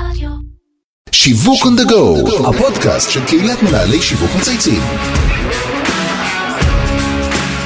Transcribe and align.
רדיו. 0.00 0.30
שיווק 1.12 1.62
on 1.62 1.80
the 1.80 1.90
go, 1.90 2.48
הפודקאסט 2.48 3.10
של 3.10 3.24
קהילת 3.24 3.62
מנהלי 3.62 4.02
שיווק 4.02 4.30
מצייצים. 4.38 4.82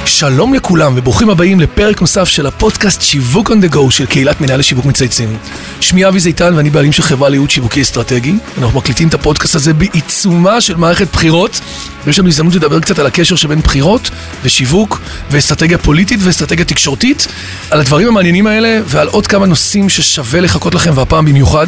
שלום 0.05 0.53
לכולם 0.53 0.93
וברוכים 0.95 1.29
הבאים 1.29 1.59
לפרק 1.59 2.01
נוסף 2.01 2.27
של 2.27 2.45
הפודקאסט 2.45 3.01
שיווק 3.01 3.49
on 3.49 3.53
the 3.53 3.75
go 3.75 3.91
של 3.91 4.05
קהילת 4.05 4.41
מנהלי 4.41 4.63
שיווק 4.63 4.85
מצייצים. 4.85 5.37
שמי 5.81 6.07
אבי 6.07 6.19
זיתן 6.19 6.53
ואני 6.55 6.69
בעלים 6.69 6.91
של 6.91 7.03
חברה 7.03 7.29
לייעוד 7.29 7.49
שיווקי 7.49 7.81
אסטרטגי. 7.81 8.35
אנחנו 8.57 8.79
מקליטים 8.79 9.07
את 9.07 9.13
הפודקאסט 9.13 9.55
הזה 9.55 9.73
בעיצומה 9.73 10.61
של 10.61 10.75
מערכת 10.75 11.07
בחירות 11.13 11.59
ויש 12.05 12.19
לנו 12.19 12.27
הזדמנות 12.27 12.55
לדבר 12.55 12.79
קצת 12.79 12.99
על 12.99 13.05
הקשר 13.05 13.35
שבין 13.35 13.59
בחירות 13.59 14.09
ושיווק 14.43 15.01
ואסטרטגיה 15.31 15.77
פוליטית 15.77 16.19
ואסטרטגיה 16.23 16.65
תקשורתית, 16.65 17.27
על 17.71 17.79
הדברים 17.79 18.07
המעניינים 18.07 18.47
האלה 18.47 18.79
ועל 18.85 19.07
עוד 19.07 19.27
כמה 19.27 19.45
נושאים 19.45 19.89
ששווה 19.89 20.41
לחכות 20.41 20.75
לכם 20.75 20.91
והפעם 20.95 21.25
במיוחד. 21.25 21.67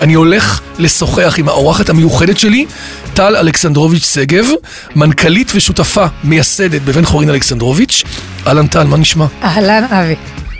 אני 0.00 0.14
הולך 0.14 0.60
לשוחח 0.78 1.34
עם 1.38 1.48
האורחת 1.48 1.88
המיוחדת 1.88 2.38
שלי, 2.38 2.66
טל 3.14 3.36
אלכסנדרוביץ' 3.36 4.14
שגב, 4.14 4.46
מנכ"לית 4.96 5.52
ושותפה 5.54 6.06
מייסדת 6.24 6.82
בבן 6.82 7.04
חורין 7.04 7.30
אלכסנדרוביץ'. 7.30 8.02
אהלן 8.46 8.66
טל, 8.66 8.84
מה 8.84 8.96
נשמע? 8.96 9.26
אהלן 9.42 9.84
אבי, 9.84 10.14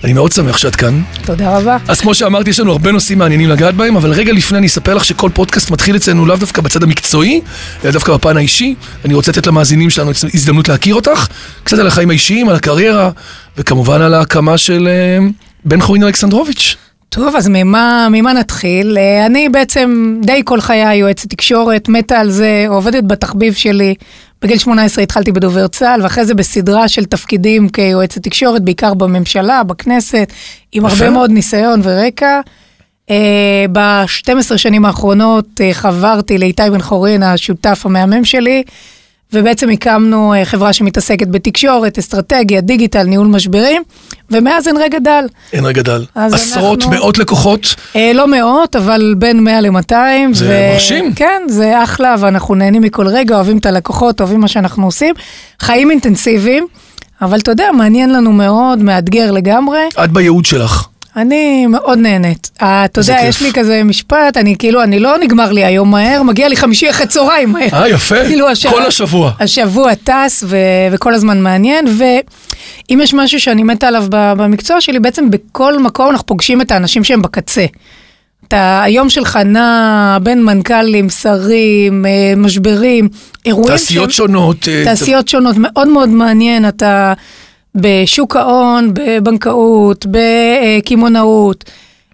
אני 0.05 0.13
מאוד 0.13 0.33
שמח 0.33 0.57
שאת 0.57 0.77
כאן. 0.77 1.03
תודה 1.25 1.57
רבה. 1.57 1.77
אז 1.89 2.01
כמו 2.01 2.15
שאמרתי, 2.15 2.51
יש 2.51 2.61
לנו 2.61 2.73
הרבה 2.73 2.93
נושאים 2.93 3.19
מעניינים 3.19 3.49
לגעת 3.49 3.75
בהם, 3.75 3.97
אבל 3.97 4.13
רגע 4.13 4.33
לפני 4.33 4.59
אני 4.59 4.67
אספר 4.67 4.95
לך 4.95 5.05
שכל 5.05 5.31
פודקאסט 5.35 5.71
מתחיל 5.71 5.97
אצלנו 5.97 6.27
לאו 6.27 6.37
דווקא 6.37 6.63
בצד 6.63 6.83
המקצועי, 6.83 7.41
אלא 7.85 7.93
דווקא 7.93 8.13
בפן 8.15 8.37
האישי. 8.37 8.75
אני 9.05 9.15
רוצה 9.15 9.33
לתת 9.33 9.47
למאזינים 9.47 9.91
שלנו 9.91 10.11
הזדמנות 10.35 10.69
להכיר 10.69 10.95
אותך, 10.95 11.27
קצת 11.65 11.79
על 11.79 11.87
החיים 11.87 12.11
האישיים, 12.11 12.49
על 12.49 12.57
הקריירה, 12.57 13.11
וכמובן 13.57 14.03
על 14.03 14.15
ההקמה 14.15 14.59
של 14.59 14.89
אה, 14.91 15.27
בן 15.65 15.81
חורין 15.81 16.03
אלכסנדרוביץ'. 16.03 16.77
טוב, 17.09 17.37
אז 17.37 17.49
ממה, 17.49 18.09
ממה 18.11 18.33
נתחיל? 18.33 18.99
אה, 18.99 19.27
אני 19.27 19.49
בעצם 19.49 20.17
די 20.23 20.43
כל 20.45 20.61
חיי 20.61 20.97
יועצת 20.97 21.31
תקשורת, 21.31 21.89
מתה 21.89 22.19
על 22.19 22.31
זה, 22.31 22.65
עובדת 22.69 23.05
בתחביב 23.05 23.55
שלי. 23.55 23.95
בגיל 24.43 24.59
18 24.59 25.05
התחלתי 25.05 25.33
בדובר 25.33 25.67
צה"ל, 25.67 26.03
ואחרי 26.03 26.25
זה 26.25 26.35
בסדרה 26.35 26.89
של 26.89 27.05
תפקידים 27.05 27.69
כיועצת 27.69 28.23
תקשורת, 28.23 28.63
בעיקר 28.63 28.95
בממשלה, 28.95 29.63
בכנסת, 29.63 30.33
עם. 30.73 30.87
הרבה 30.87 31.11
מאוד 31.11 31.31
ניסיון 31.31 31.81
ורקע. 31.83 32.41
אה, 33.11 33.65
ב-12 33.73 34.57
שנים 34.57 34.85
האחרונות 34.85 35.61
אה, 35.61 35.75
חברתי 35.75 36.39
לאיתי 36.39 36.71
בן 36.73 36.83
חורין, 36.83 37.23
השותף 37.23 37.83
המהמם 37.85 38.25
שלי, 38.25 38.63
ובעצם 39.33 39.71
הקמנו 39.71 40.35
חברה 40.45 40.73
שמתעסקת 40.73 41.29
בתקשורת, 41.29 41.99
אסטרטגיה, 41.99 42.61
דיגיטל, 42.61 43.03
ניהול 43.03 43.27
משברים, 43.27 43.83
ומאז 44.31 44.69
אין 44.69 44.77
רגע 44.77 44.99
דל. 44.99 45.25
אין 45.53 45.65
רגע 45.65 45.83
דל. 45.83 46.05
עשרות, 46.15 46.79
אנחנו- 46.83 46.91
מאות 46.95 47.19
לקוחות. 47.19 47.75
אה, 47.97 48.11
לא 48.15 48.29
מאות, 48.29 48.77
אבל 48.77 49.15
בין 49.19 49.41
100 49.45 49.61
ל-200. 49.61 49.95
זה 50.33 50.71
מרשים. 50.73 51.13
כן, 51.15 51.43
זה 51.49 51.83
אחלה, 51.83 52.15
ואנחנו 52.21 52.55
נהנים 52.55 52.83
מכל 52.83 53.07
רגע, 53.07 53.35
אוהבים 53.35 53.59
את 53.59 53.67
הלקוחות, 53.67 54.21
אוהבים 54.21 54.41
מה 54.41 54.49
שאנחנו 54.49 54.85
עושים. 54.87 55.15
חיים 55.61 55.91
אינטנסיביים, 55.91 56.67
אבל 57.23 57.39
אתה 57.39 57.51
יודע, 57.51 57.73
מעניין 57.73 58.13
לנו 58.13 58.33
מאוד, 58.33 58.79
מאתגר 58.83 59.31
לגמרי. 59.31 59.81
את 60.05 60.11
בייעוד 60.13 60.45
שלך. 60.45 60.87
אני 61.17 61.67
מאוד 61.67 61.99
נהנית. 61.99 62.51
אה, 62.63 62.85
אתה 62.85 63.01
יודע. 63.01 63.17
יש 63.29 63.43
לי 63.43 63.53
כזה 63.53 63.85
משפט, 63.85 64.37
אני 64.37 64.57
כאילו, 64.59 64.83
אני 64.83 65.01
לא 65.01 65.19
נגמר 65.19 65.53
לי 65.53 65.65
היום 65.65 65.91
מהר, 65.91 66.23
מגיע 66.23 66.49
לי 66.49 66.57
חמישי 66.57 66.91
אחרי 66.91 67.07
צהריים 67.07 67.53
מהר. 67.53 67.69
אה, 67.73 67.89
יפה. 67.89 68.25
כאילו 68.27 68.49
השעה- 68.49 68.73
כל 68.73 68.83
השבוע. 68.83 69.33
השבוע 69.41 69.93
טס 69.95 70.45
ו- 70.47 70.57
וכל 70.93 71.15
הזמן 71.15 71.41
מעניין, 71.41 71.85
ואם 71.99 73.01
יש 73.03 73.15
משהו 73.15 73.41
שאני 73.41 73.63
מתה 73.63 73.89
עליו 73.89 74.05
במקצוע 74.11 74.81
שלי, 74.81 74.99
בעצם 75.01 75.31
בכל 75.31 75.79
מקום 75.79 76.11
אנחנו 76.11 76.27
פוגשים 76.27 76.61
את 76.61 76.71
האנשים 76.73 77.05
שהם 77.05 77.23
בקצה. 77.23 77.65
אתה, 78.49 78.83
היום 78.83 79.09
שלך 79.09 79.37
נע 79.37 80.19
בין 80.23 80.45
מנכ"לים, 80.45 81.09
שרים, 81.11 82.07
אה, 82.07 82.11
משברים, 82.37 83.09
אירועים 83.47 83.69
תעשיות 83.71 84.11
שהם- 84.11 84.27
שונות. 84.27 84.69
אה, 84.69 84.83
תעשיות 84.85 85.29
שונות, 85.29 85.57
מאוד 85.59 85.89
מאוד 85.89 86.09
מעניין, 86.09 86.69
אתה 86.69 87.13
בשוק 87.77 88.37
ההון, 88.37 88.91
בבנקאות, 88.95 90.07
בקמעונאות, 90.11 91.65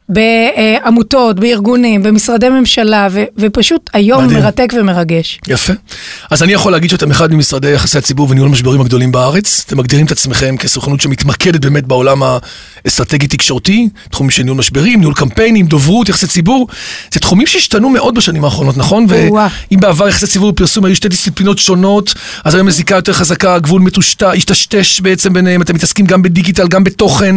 בעמותות, 0.08 1.40
בארגונים, 1.40 2.02
במשרדי 2.02 2.48
ממשלה, 2.48 3.08
ו- 3.10 3.24
ופשוט 3.38 3.90
היום 3.92 4.24
מדהים. 4.24 4.40
מרתק 4.40 4.72
ומרגש. 4.80 5.40
יפה. 5.48 5.72
אז 6.30 6.42
אני 6.42 6.52
יכול 6.52 6.72
להגיד 6.72 6.90
שאתם 6.90 7.10
אחד 7.10 7.32
ממשרדי 7.34 7.70
יחסי 7.70 7.98
הציבור 7.98 8.30
וניהול 8.30 8.48
משברים 8.48 8.80
הגדולים 8.80 9.12
בארץ. 9.12 9.64
אתם 9.66 9.78
מגדירים 9.78 10.06
את 10.06 10.12
עצמכם 10.12 10.56
כסוכנות 10.56 11.00
שמתמקדת 11.00 11.60
באמת 11.60 11.86
בעולם 11.86 12.22
האסטרטגי-תקשורתי, 12.84 13.88
תחומים 14.10 14.30
של 14.30 14.42
ניהול 14.42 14.58
משברים, 14.58 15.00
ניהול 15.00 15.14
קמפיינים, 15.14 15.66
דוברות, 15.66 16.08
יחסי 16.08 16.26
ציבור. 16.26 16.68
זה 17.12 17.20
תחומים 17.20 17.46
שהשתנו 17.46 17.90
מאוד 17.90 18.14
בשנים 18.14 18.44
האחרונות, 18.44 18.76
נכון? 18.76 19.06
ואם 19.08 19.80
בעבר 19.80 20.08
יחסי 20.08 20.26
ציבור 20.26 20.48
ופרסום 20.48 20.84
היו 20.84 20.96
שתי 20.96 21.08
דיסציפלינות 21.08 21.58
שונות, 21.58 22.14
אז 22.44 22.54
היום 22.54 22.68
הזיקה 22.68 22.94
יותר 22.94 23.12
חזקה, 23.12 23.54
הגבול 23.54 23.82
השתשתש 24.32 25.00
בעצם 25.00 25.32
ביניהם, 25.32 25.62
אתם 25.62 25.74
מתעסקים 25.74 26.06
גם 26.06 26.22
בדיגיטל, 26.22 26.68
גם 26.68 26.84
בתוכן. 26.84 27.36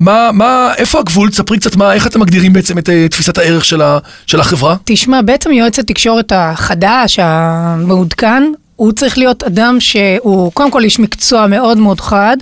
מה, 0.00 0.30
מה, 0.32 0.72
איפה 0.76 0.98
הגבול? 0.98 1.30
תספרי 1.30 1.58
קצת 1.58 1.76
מה, 1.76 1.94
איך 2.00 2.06
אתם 2.06 2.20
מגדירים 2.20 2.52
בעצם 2.52 2.78
את 2.78 2.88
אה, 2.88 3.08
תפיסת 3.08 3.38
הערך 3.38 3.64
של, 3.64 3.82
ה, 3.82 3.98
של 4.26 4.40
החברה? 4.40 4.76
תשמע, 4.84 5.22
בעצם 5.22 5.52
יועץ 5.52 5.78
התקשורת 5.78 6.32
החדש, 6.34 7.18
המעודכן, 7.22 8.42
הוא 8.76 8.92
צריך 8.92 9.18
להיות 9.18 9.42
אדם 9.42 9.76
שהוא 9.80 10.52
קודם 10.52 10.70
כל 10.70 10.84
איש 10.84 10.98
מקצוע 10.98 11.46
מאוד 11.46 11.78
מאוד 11.78 12.00
חד, 12.00 12.36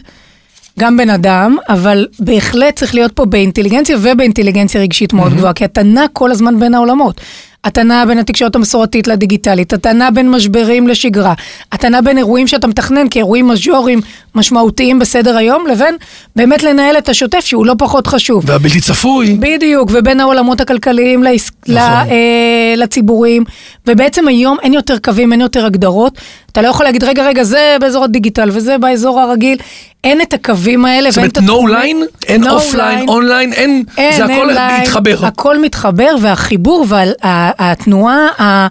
גם 0.79 0.97
בן 0.97 1.11
אדם, 1.11 1.57
אבל 1.69 2.07
בהחלט 2.21 2.77
צריך 2.77 2.95
להיות 2.95 3.13
פה 3.13 3.25
באינטליגנציה 3.25 3.97
ובאינטליגנציה 4.03 4.81
רגשית 4.81 5.13
מאוד 5.13 5.35
גבוהה, 5.35 5.53
כי 5.53 5.65
אתה 5.65 5.83
נע 5.83 6.07
כל 6.13 6.31
הזמן 6.31 6.61
בין 6.61 6.75
העולמות. 6.75 7.21
אתה 7.67 7.83
נע 7.83 8.05
בין 8.05 8.19
התקשורת 8.19 8.55
המסורתית 8.55 9.07
לדיגיטלית, 9.09 9.75
אתה 9.75 9.93
נע 9.93 10.11
בין 10.11 10.31
משברים 10.31 10.89
לשגרה, 10.89 11.35
אתה 11.75 11.89
נע 11.89 12.01
בין 12.01 12.19
אירועים 12.19 12.47
שאתה 12.47 12.67
מתכנן 12.67 13.07
כאירועים 13.11 13.49
מז'וריים 13.49 14.01
משמעותיים 14.35 14.99
בסדר 14.99 15.37
היום, 15.37 15.67
לבין 15.67 15.97
באמת 16.37 16.63
לנהל 16.63 16.99
את 16.99 17.09
השוטף 17.09 17.41
שהוא 17.41 17.67
לא 17.67 17.75
פחות 17.79 18.07
חשוב. 18.07 18.45
והבלתי 18.47 18.81
צפוי. 18.81 19.37
בדיוק, 19.41 19.91
ובין 19.93 20.21
העולמות 20.21 20.61
הכלכליים 20.61 21.23
לעס... 21.23 21.51
נכון. 21.69 21.75
ל... 21.75 21.79
אה, 21.79 22.75
לציבורים, 22.77 23.45
ובעצם 23.87 24.29
היום 24.29 24.57
אין 24.63 24.75
יותר 24.75 24.99
קווים, 24.99 25.33
אין 25.33 25.41
יותר 25.41 25.67
הגדרות. 25.67 26.19
אתה 26.59 26.67
לא 26.67 26.71
יכול 26.71 26.87
להגיד, 26.87 27.05
רגע, 27.05 27.27
רגע, 27.27 27.45
זה 27.45 27.77
באזור 27.81 28.05
הדיגיטל 28.05 28.49
וזה 28.53 28.79
באזור 28.79 29.21
הרגיל. 29.21 29.59
אין 30.05 30.21
את 30.21 30.35
הקווים 30.35 30.85
האלה. 30.85 31.11
זאת 31.11 31.19
ואין 31.19 31.31
אומרת, 31.37 31.39
את 31.39 31.43
no 31.43 31.53
התחומים. 31.53 32.03
line, 32.03 32.27
אין 32.29 32.45
No 32.45 32.51
offline, 32.51 32.99
line. 33.09 33.11
online, 33.11 33.53
אין, 33.53 33.85
אין, 33.99 34.13
זה 34.13 34.25
הכל 34.25 34.51
אין 34.51 34.81
מתחבר. 34.83 35.27
הכל 35.27 35.59
מתחבר, 35.59 36.17
והחיבור 36.21 36.87
והתנועה 36.89 38.69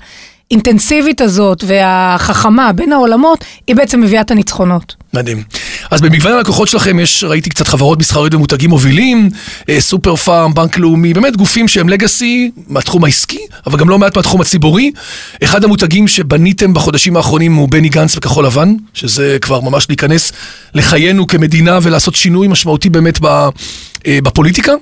האינטנסיבית 0.52 1.22
הזאת 1.22 1.64
והחכמה 1.68 2.72
בין 2.74 2.94
העולמות, 2.94 3.46
היא 3.68 3.76
בעצם 3.76 4.02
מביאה 4.02 4.22
את 4.22 4.32
הניצחונות. 4.32 4.96
מדהים. 5.14 5.44
אז 5.92 6.02
במגוון 6.02 6.34
הלקוחות 6.34 6.68
שלכם 6.68 7.00
יש, 7.00 7.24
ראיתי 7.24 7.50
קצת 7.50 7.68
חברות 7.68 8.00
מסחריות 8.00 8.34
ומותגים 8.34 8.70
מובילים, 8.70 9.30
אה, 9.70 9.82
סופר 9.82 10.16
פארם, 10.16 10.54
בנק 10.54 10.78
לאומי, 10.78 11.14
באמת 11.14 11.38
גופים 11.38 11.68
שהם 11.68 11.90
legacy 11.90 12.52
מהתחום 12.68 13.04
העסקי, 13.04 13.40
אבל 13.68 13.80
גם 13.80 13.90
לא 13.90 14.00
מעט 14.00 14.16
מהתחום 14.16 14.42
הציבורי. 14.42 14.92
אחד 15.44 15.64
המותגים 15.64 16.08
שבניתם 16.08 16.74
בחודשים 16.74 17.18
האחרונים 17.18 17.56
הוא 17.56 17.70
בני 17.70 17.90
גנץ 17.90 18.18
וכחול 18.18 18.46
לבן, 18.46 18.76
שזה 18.94 19.38
כבר 19.42 19.62
ממש 19.62 19.86
להיכנס 19.90 20.32
לחיינו 20.74 21.28
כמדינה 21.28 21.80
ולעשות 21.82 22.16
שינוי 22.16 22.48
משמעותי 22.48 22.90
באמת 22.90 23.20
אה, 24.08 24.20
בפוליטיקה. 24.24 24.74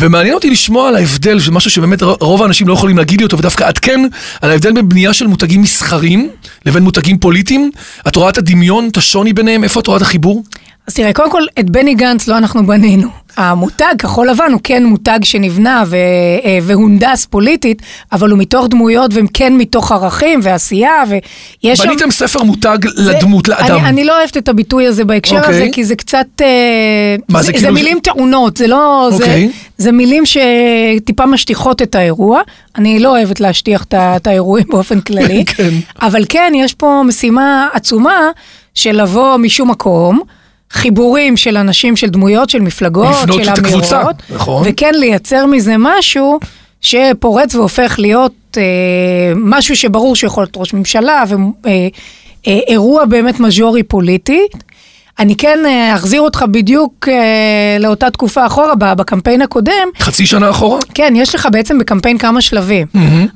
ומעניין 0.00 0.34
אותי 0.34 0.50
לשמוע 0.50 0.88
על 0.88 0.96
ההבדל, 0.96 1.40
זה 1.40 1.50
משהו 1.50 1.70
שבאמת 1.70 2.02
רוב 2.02 2.42
האנשים 2.42 2.68
לא 2.68 2.72
יכולים 2.72 2.98
להגיד 2.98 3.20
לי 3.20 3.24
אותו, 3.24 3.38
ודווקא 3.38 3.68
את 3.68 3.78
כן, 3.78 4.00
על 4.42 4.50
ההבדל 4.50 4.72
בין 4.72 4.88
בנייה 4.88 5.12
של 5.12 5.26
מותגים 5.26 5.62
מסחריים 5.62 6.30
לבין 6.66 6.82
מותגים 6.82 7.18
פוליטיים. 7.18 7.70
את 8.08 8.16
רואה 8.16 8.30
את 8.30 8.38
הדמיון, 8.38 8.88
את 8.88 8.96
השוני 8.96 9.32
ביניהם? 9.32 9.64
איפה 9.64 9.80
את 9.80 9.86
רואה 9.86 9.96
את 9.96 10.02
החיבור? 10.02 10.44
אז 10.86 10.94
תראה, 10.94 11.12
קודם 11.12 11.30
כל, 11.30 11.42
את 11.60 11.70
בני 11.70 11.94
גנץ 11.94 12.28
לא 12.28 12.38
אנחנו 12.38 12.66
בנינו. 12.66 13.08
המותג 13.36 13.94
כחול 13.98 14.30
לבן 14.30 14.52
הוא 14.52 14.60
כן 14.64 14.84
מותג 14.84 15.18
שנבנה 15.22 15.84
ו- 15.86 15.96
אה, 16.44 16.58
והונדס 16.62 17.26
פוליטית, 17.26 17.82
אבל 18.12 18.30
הוא 18.30 18.38
מתוך 18.38 18.66
דמויות 18.68 19.14
והם 19.14 19.26
כן 19.34 19.52
מתוך 19.56 19.92
ערכים 19.92 20.40
ועשייה, 20.42 21.02
ויש 21.08 21.78
שם... 21.78 21.88
בניתם 21.88 22.10
ספר 22.10 22.42
מותג 22.42 22.78
זה- 22.94 23.12
לדמות, 23.12 23.48
לאדם. 23.48 23.78
אני, 23.78 23.88
אני 23.88 24.04
לא 24.04 24.18
אוהבת 24.18 24.36
את 24.36 24.48
הביטוי 24.48 24.86
הזה 24.86 25.04
בהקשר 25.04 25.36
אוקיי. 25.36 25.50
הזה, 25.54 25.66
כי 25.72 25.84
זה 25.84 25.96
קצת... 25.96 26.26
אה, 26.40 26.46
מה, 27.28 27.38
זה 27.42 27.46
זה, 27.46 27.52
כאילו- 27.52 27.64
זה 27.66 27.70
מילים 27.70 27.98
טעונות, 28.02 28.56
זה 28.56 28.66
לא... 28.66 29.08
אוקיי. 29.12 29.48
זה, 29.76 29.84
זה 29.84 29.92
מילים 29.92 30.22
שטיפה 30.26 31.26
משטיחות 31.26 31.82
את 31.82 31.94
האירוע. 31.94 32.40
אני 32.78 32.98
לא 32.98 33.08
אוהבת 33.08 33.40
להשטיח 33.40 33.84
את 33.92 34.26
האירועים 34.26 34.66
באופן 34.70 35.00
כללי. 35.00 35.44
כן. 35.56 35.70
אבל 36.02 36.24
כן, 36.28 36.52
יש 36.56 36.74
פה 36.74 37.02
משימה 37.06 37.68
עצומה 37.72 38.18
של 38.74 39.02
לבוא 39.02 39.36
משום 39.36 39.70
מקום. 39.70 40.20
חיבורים 40.70 41.36
של 41.36 41.56
אנשים, 41.56 41.96
של 41.96 42.06
דמויות, 42.06 42.50
של 42.50 42.60
מפלגות, 42.60 43.14
לבנות 43.22 43.44
של 43.44 43.52
את 43.52 43.58
הקבוצה, 43.58 43.96
אמירות, 43.96 44.16
נכון. 44.30 44.62
וכן 44.66 44.94
לייצר 44.94 45.46
מזה 45.46 45.74
משהו 45.78 46.40
שפורץ 46.80 47.54
והופך 47.54 47.94
להיות 47.98 48.32
אה, 48.56 48.62
משהו 49.36 49.76
שברור 49.76 50.16
שיכול 50.16 50.42
להיות 50.42 50.56
ראש 50.56 50.74
ממשלה, 50.74 51.24
ואירוע 52.46 53.04
באמת 53.04 53.40
מז'ורי 53.40 53.82
פוליטי. 53.82 54.40
אני 55.18 55.36
כן 55.36 55.58
אה, 55.66 55.94
אחזיר 55.94 56.20
אותך 56.20 56.44
בדיוק 56.50 57.08
אה, 57.08 57.76
לאותה 57.80 58.10
תקופה 58.10 58.46
אחורה, 58.46 58.74
בקמפיין 58.74 59.42
הקודם. 59.42 59.88
חצי 59.98 60.26
שנה 60.26 60.50
אחורה? 60.50 60.80
כן, 60.94 61.12
יש 61.16 61.34
לך 61.34 61.48
בעצם 61.52 61.78
בקמפיין 61.78 62.18
כמה 62.18 62.40
שלבים. 62.40 62.86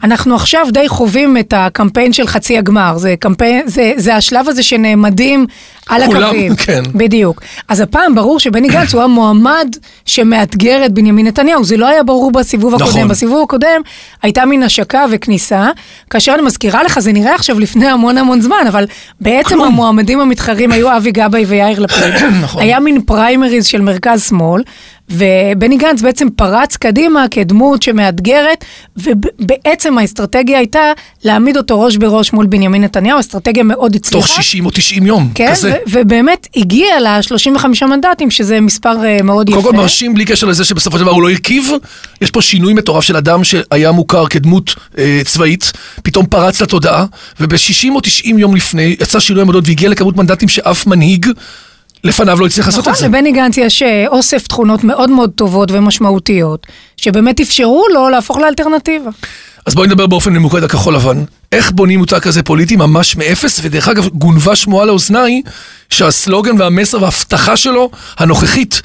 אנחנו 0.03 0.35
עכשיו 0.35 0.67
די 0.73 0.89
חווים 0.89 1.37
את 1.37 1.55
הקמפיין 1.57 2.13
של 2.13 2.27
חצי 2.27 2.59
הגמר. 2.59 2.99
זה 2.99 3.15
קמפיין, 3.19 3.63
זה, 3.67 3.93
זה 3.97 4.17
השלב 4.17 4.49
הזה 4.49 4.63
שנעמדים 4.63 5.47
על 5.89 6.03
הקווים. 6.03 6.57
כן. 6.65 6.83
בדיוק. 6.95 7.43
אז 7.69 7.81
הפעם 7.81 8.15
ברור 8.15 8.41
שבני 8.41 8.69
גנץ 8.69 8.95
הוא 8.95 9.03
המועמד 9.03 9.77
שמאתגר 10.07 10.87
את 10.87 10.93
בנימין 10.93 11.27
נתניהו. 11.27 11.65
זה 11.65 11.77
לא 11.77 11.87
היה 11.87 12.03
ברור 12.03 12.33
בסיבוב 12.33 12.75
נכון. 12.75 12.89
הקודם. 12.89 13.09
בסיבוב 13.09 13.43
הקודם 13.43 13.81
הייתה 14.23 14.45
מין 14.45 14.63
השקה 14.63 15.05
וכניסה. 15.11 15.71
כאשר 16.11 16.35
אני 16.35 16.43
מזכירה 16.43 16.83
לך, 16.83 16.99
זה 16.99 17.13
נראה 17.13 17.35
עכשיו 17.35 17.61
לפני 17.61 17.87
המון 17.87 18.19
המון 18.19 18.41
זמן, 18.41 18.65
אבל 18.69 18.87
בעצם 19.21 19.55
כלום. 19.55 19.67
המועמדים 19.67 20.21
המתחרים 20.21 20.73
היו 20.73 20.97
אבי 20.97 21.13
גבאי 21.13 21.45
ויאיר 21.45 21.81
לפיד. 21.81 22.15
נכון. 22.43 22.63
היה 22.63 22.81
מין 22.81 23.01
פריימריז 23.01 23.67
של 23.67 23.81
מרכז-שמאל, 23.81 24.63
ובני 25.11 25.77
גנץ 25.77 26.03
בעצם 26.03 26.29
פרץ 26.37 26.77
קדימה 26.77 27.25
כדמות 27.31 27.83
שמאתגרת, 27.83 28.65
ובעצם 28.97 29.99
האסטרטגיה 29.99 30.59
הייתה 30.59 30.81
להעמיד 31.25 31.57
אותו 31.57 31.81
ראש 31.81 31.97
בראש 31.97 32.33
מול 32.33 32.47
בנימין 32.47 32.85
נתניהו, 32.85 33.21
אסטרטגיה 33.21 33.63
מאוד 33.63 33.95
הצליחה. 33.95 34.27
תוך 34.27 34.37
60 34.37 34.67
או 34.67 34.71
90 34.71 35.07
יום, 35.07 35.31
כן, 35.35 35.51
כזה. 35.51 35.71
ו- 35.71 35.91
ובאמת 35.91 36.49
הגיע 36.57 37.01
ל-35 37.01 37.87
מנדטים, 37.87 38.31
שזה 38.31 38.61
מספר 38.61 39.05
אה, 39.05 39.23
מאוד 39.23 39.49
יפה. 39.49 39.63
קודם 39.63 39.75
כל 39.75 39.83
מרשים 39.83 40.15
בלי 40.15 40.25
קשר 40.25 40.47
לזה 40.47 40.65
שבסופו 40.65 40.97
של 40.99 41.03
דבר 41.03 41.13
הוא 41.13 41.23
לא 41.23 41.31
הרכיב, 41.31 41.71
יש 42.21 42.31
פה 42.31 42.43
שינוי 42.43 42.75
מטורף 42.75 43.05
של 43.05 43.17
אדם 43.17 43.45
שהיה 43.45 43.93
מוכר 43.93 44.27
כדמות 44.27 44.75
אה, 44.99 45.21
צבאית, 45.25 45.73
פתאום 46.03 46.27
פרץ 46.27 46.63
לתודעה, 46.63 47.05
וב-60 47.41 47.91
או 47.91 48.01
90 48.01 48.39
יום 48.39 48.57
לפני 48.57 48.97
יצא 49.01 49.21
שינוי 49.21 49.43
עמדות 49.43 49.65
והגיע 49.67 49.89
לכמות 49.89 50.17
מנדטים 50.17 50.49
שאף 50.49 50.87
מנהיג 50.87 51.27
לפניו 52.05 52.41
לא 52.41 52.47
הצליח 52.47 52.67
לעשות 52.67 52.81
נכון, 52.81 52.93
את 52.93 52.99
זה. 52.99 53.07
לבני 53.07 53.33
גנץ 53.33 53.57
יש 53.57 53.83
אה, 53.83 54.05
אוסף 54.09 54.47
תכונות 54.47 54.85
מאוד 54.85 55.11
מאוד 55.11 55.31
טובות 55.35 55.71
ומשמעותיות, 55.73 56.67
שבאמת 56.97 57.41
אפשרו 57.41 57.85
לו 57.95 58.09
להפוך 58.09 58.37
לאלטרנטיבה. 58.39 59.11
אז 59.67 59.75
בואי 59.75 59.89
נדבר 59.89 60.07
באופן 60.07 60.33
ממוקד 60.33 60.65
הכחול 60.65 60.95
לבן. 60.95 61.25
איך 61.53 61.71
בונים 61.71 61.99
מותג 61.99 62.19
כזה 62.19 62.43
פוליטי 62.43 62.77
ממש 62.77 63.17
מאפס, 63.17 63.61
ודרך 63.63 63.89
אגב, 63.89 64.09
גונבה 64.09 64.57
שמועה 64.57 64.87
לאוזניי 64.87 65.43
שהסלוגן 65.91 66.61
והמסר 66.61 67.03
וההבטחה 67.03 67.57
שלו, 67.57 67.91
הנוכחית, 68.19 68.83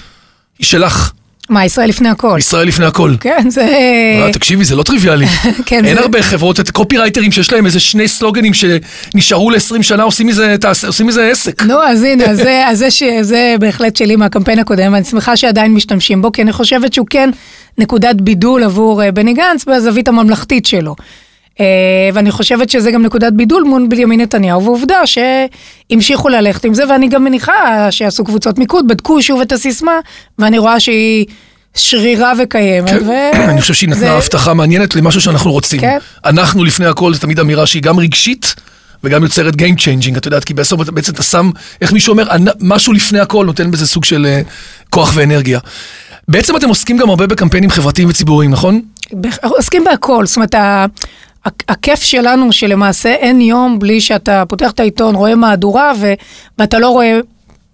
היא 0.60 0.65
שלך. 0.65 1.12
מה, 1.50 1.66
ישראל 1.66 1.90
לפני 1.90 2.10
הכל. 2.10 2.36
ישראל 2.40 2.68
לפני 2.68 2.86
הכל. 2.86 3.13
כן, 3.19 3.44
זה... 3.50 3.62
אה, 3.62 4.30
תקשיבי, 4.34 4.66
זה 4.66 4.75
לא 4.75 4.84
טריוויאלי. 4.84 5.25
כן, 5.66 5.86
אין 5.86 5.96
זה- 5.96 6.01
הרבה 6.01 6.22
חברות, 6.24 6.60
את 6.60 6.72
קופירייטרים 6.72 7.31
שיש 7.31 7.51
להם 7.54 7.66
איזה 7.66 7.80
שני 7.80 8.07
סלוגנים 8.07 8.51
שנשארו 8.54 9.50
ל-20 9.51 9.60
שנה, 9.84 10.04
עושים 10.04 10.28
מזה 10.28 10.56
תעש- 10.62 10.86
עושים 10.88 11.07
מזה 11.07 11.28
עסק. 11.31 11.62
נו, 11.63 11.84
אז 11.84 12.04
הנה, 12.04 12.25
אז 12.25 12.38
זה, 12.38 12.63
אז 12.68 12.78
זה, 12.78 12.92
ש- 12.92 13.04
זה 13.22 13.56
בהחלט 13.60 13.96
שלי 13.96 14.16
מהקמפיין 14.16 14.60
הקודם, 14.60 14.94
ואני 14.94 15.04
שמחה 15.06 15.38
שעדיין 15.38 15.74
משתמשים 15.74 16.22
בו, 16.22 16.31
כי 16.31 16.42
אני 16.42 16.51
חושבת 16.51 16.94
שהוא 16.94 17.07
כן 17.10 17.30
נקודת 17.78 18.16
בידול 18.16 18.63
עבור 18.63 19.04
אה, 19.04 19.12
בני 19.12 19.34
גנץ 19.34 19.66
בזווית 19.66 20.07
הממלכתית 20.07 20.66
שלו. 20.66 20.96
אה, 21.59 21.65
ואני 22.13 22.31
חושבת 22.31 22.69
שזה 22.69 22.91
גם 22.91 23.01
נקודת 23.06 23.33
בידול 23.33 23.63
מול 23.63 23.88
בנימין 23.89 24.21
נתניהו, 24.21 24.63
ועובדה 24.65 24.95
שהמשיכו 25.06 26.29
ללכת 26.29 26.65
עם 26.65 26.73
זה, 26.73 26.83
ואני 26.89 27.07
גם 27.07 27.23
מניחה 27.23 27.88
שיעשו 27.91 28.23
קבוצות 28.23 28.57
מיקוד, 28.57 28.88
בדקו 28.88 29.21
שוב 29.21 29.41
את 29.41 29.51
הסיסמה, 29.51 30.00
ואני 30.39 30.57
רואה 30.57 30.79
שהיא 30.79 31.25
שרירה 31.75 32.33
וקיימת. 32.44 32.89
ו... 32.91 33.11
כן, 33.33 33.50
אני 33.50 33.61
חושב 33.61 33.73
שהיא 33.73 33.89
נתנה 33.89 34.00
זה- 34.01 34.11
הבטחה 34.11 34.53
מעניינת 34.53 34.95
למשהו 34.95 35.21
שאנחנו 35.21 35.51
רוצים. 35.51 35.81
כן. 35.81 35.97
אנחנו 36.25 36.63
לפני 36.63 36.85
הכל, 36.85 37.13
זו 37.13 37.19
תמיד 37.19 37.39
אמירה 37.39 37.65
שהיא 37.65 37.81
גם 37.83 38.00
רגשית. 38.00 38.55
וגם 39.03 39.23
יוצרת 39.23 39.53
Game 39.53 39.75
Changing, 39.79 40.17
את 40.17 40.25
יודעת, 40.25 40.44
כי 40.44 40.53
בסוף 40.53 40.89
בעצם 40.89 41.13
אתה 41.13 41.23
שם, 41.23 41.50
איך 41.81 41.94
מישהו 41.94 42.12
אומר, 42.12 42.27
"אנ- 42.31 42.47
משהו 42.59 42.94
לפני 42.94 43.19
הכל 43.19 43.45
נותן 43.45 43.71
בזה 43.71 43.88
סוג 43.88 44.05
של 44.05 44.25
אה, 44.25 44.41
כוח 44.89 45.12
ואנרגיה. 45.15 45.59
בעצם 46.27 46.55
אתם 46.55 46.69
עוסקים 46.69 46.97
גם 46.97 47.09
הרבה 47.09 47.27
בקמפיינים 47.27 47.69
חברתיים 47.69 48.09
וציבוריים, 48.09 48.51
נכון? 48.51 48.81
עוסקים 49.44 49.83
בהכל, 49.83 50.25
זאת 50.25 50.35
אומרת, 50.35 50.55
הכיף 51.45 52.03
שלנו 52.03 52.51
שלמעשה 52.51 53.09
אין 53.09 53.41
יום 53.41 53.80
בלי 53.80 54.01
שאתה 54.01 54.44
פותח 54.47 54.71
את 54.71 54.80
העיתון, 54.80 55.15
רואה 55.15 55.36
מהדורה 55.36 55.91
ו- 56.00 56.13
ואתה 56.59 56.80
לא 56.80 56.89
רואה 56.89 57.19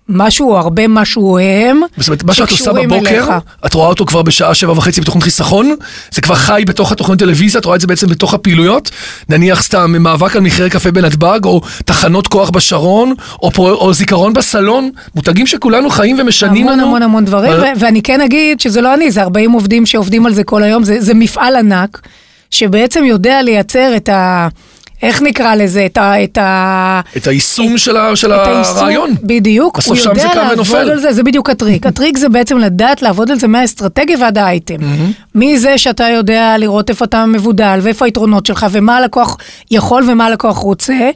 משהו, 0.09 0.55
הרבה 0.57 0.87
משהו 0.87 1.37
הם, 1.39 1.81
זאת 1.97 2.07
אומרת, 2.07 2.23
מה 2.23 2.33
שאת 2.33 2.41
עושה 2.51 2.55
שקשורים 2.63 2.89
בבוקר, 2.89 3.09
אליך. 3.09 3.29
את 3.65 3.73
רואה 3.73 3.87
אותו 3.87 4.05
כבר 4.05 4.21
בשעה 4.21 4.53
שבע 4.53 4.71
וחצי 4.71 5.01
בתוכנית 5.01 5.23
חיסכון, 5.23 5.75
זה 6.11 6.21
כבר 6.21 6.35
חי 6.35 6.63
בתוך 6.67 6.91
התוכנית 6.91 7.19
טלוויזיה, 7.19 7.59
את 7.59 7.65
רואה 7.65 7.75
את 7.75 7.81
זה 7.81 7.87
בעצם 7.87 8.07
בתוך 8.07 8.33
הפעילויות, 8.33 8.91
נניח 9.29 9.61
סתם 9.63 9.91
מאבק 9.99 10.35
על 10.35 10.41
מחירי 10.41 10.69
קפה 10.69 10.91
בנתב"ג, 10.91 11.39
או 11.45 11.61
תחנות 11.85 12.27
כוח 12.27 12.49
בשרון, 12.49 13.13
או, 13.41 13.51
פרו, 13.51 13.69
או 13.69 13.93
זיכרון 13.93 14.33
בסלון, 14.33 14.89
מותגים 15.15 15.47
שכולנו 15.47 15.89
חיים 15.89 16.19
ומשנים 16.19 16.67
המון 16.67 16.79
לנו. 16.79 16.87
המון 16.87 17.01
המון 17.01 17.25
דברים, 17.25 17.51
אבל- 17.53 17.61
ו- 17.63 17.79
ואני 17.79 18.01
כן 18.01 18.21
אגיד 18.21 18.59
שזה 18.59 18.81
לא 18.81 18.93
אני, 18.93 19.11
זה 19.11 19.21
40 19.21 19.51
עובדים 19.51 19.85
שעובדים 19.85 20.25
על 20.25 20.33
זה 20.33 20.43
כל 20.43 20.63
היום, 20.63 20.83
זה, 20.83 21.01
זה 21.01 21.13
מפעל 21.13 21.55
ענק, 21.55 22.01
שבעצם 22.55 23.05
יודע 23.05 23.41
לייצר 23.41 23.95
את 23.95 24.09
ה... 24.09 24.47
איך 25.01 25.21
נקרא 25.21 25.55
לזה? 25.55 25.85
את 25.85 25.97
ה... 25.97 26.23
את 26.23 26.37
ה... 26.37 27.01
את 27.17 27.27
היישום 27.27 27.77
של, 27.77 27.97
ה, 27.97 28.15
של 28.15 28.33
את 28.33 28.47
היישום, 28.47 28.77
הרעיון. 28.77 29.09
בדיוק, 29.23 29.77
בסוף 29.77 29.97
הוא 29.97 30.03
שם 30.03 30.09
יודע 30.09 30.21
זה 30.21 30.27
קם 30.27 30.35
לעבוד 30.37 30.53
ונופל. 30.53 30.91
על 30.91 30.99
זה, 30.99 31.13
זה 31.13 31.23
בדיוק 31.23 31.49
הטריק. 31.49 31.85
הטריק 31.87 32.17
זה 32.17 32.29
בעצם 32.29 32.57
לדעת 32.57 33.01
לעבוד 33.01 33.31
על 33.31 33.39
זה 33.39 33.47
מהאסטרטגיה 33.47 34.17
ועד 34.21 34.37
האייטם. 34.37 34.75
מזה 35.35 35.77
שאתה 35.77 36.09
יודע 36.09 36.57
לראות 36.57 36.89
איפה 36.89 37.05
אתה 37.05 37.25
מבודל, 37.25 37.79
ואיפה 37.81 38.05
היתרונות 38.05 38.45
שלך, 38.45 38.65
ומה 38.71 38.97
הלקוח 38.97 39.37
יכול 39.71 40.03
ומה 40.11 40.25
הלקוח 40.25 40.57
רוצה. 40.57 41.09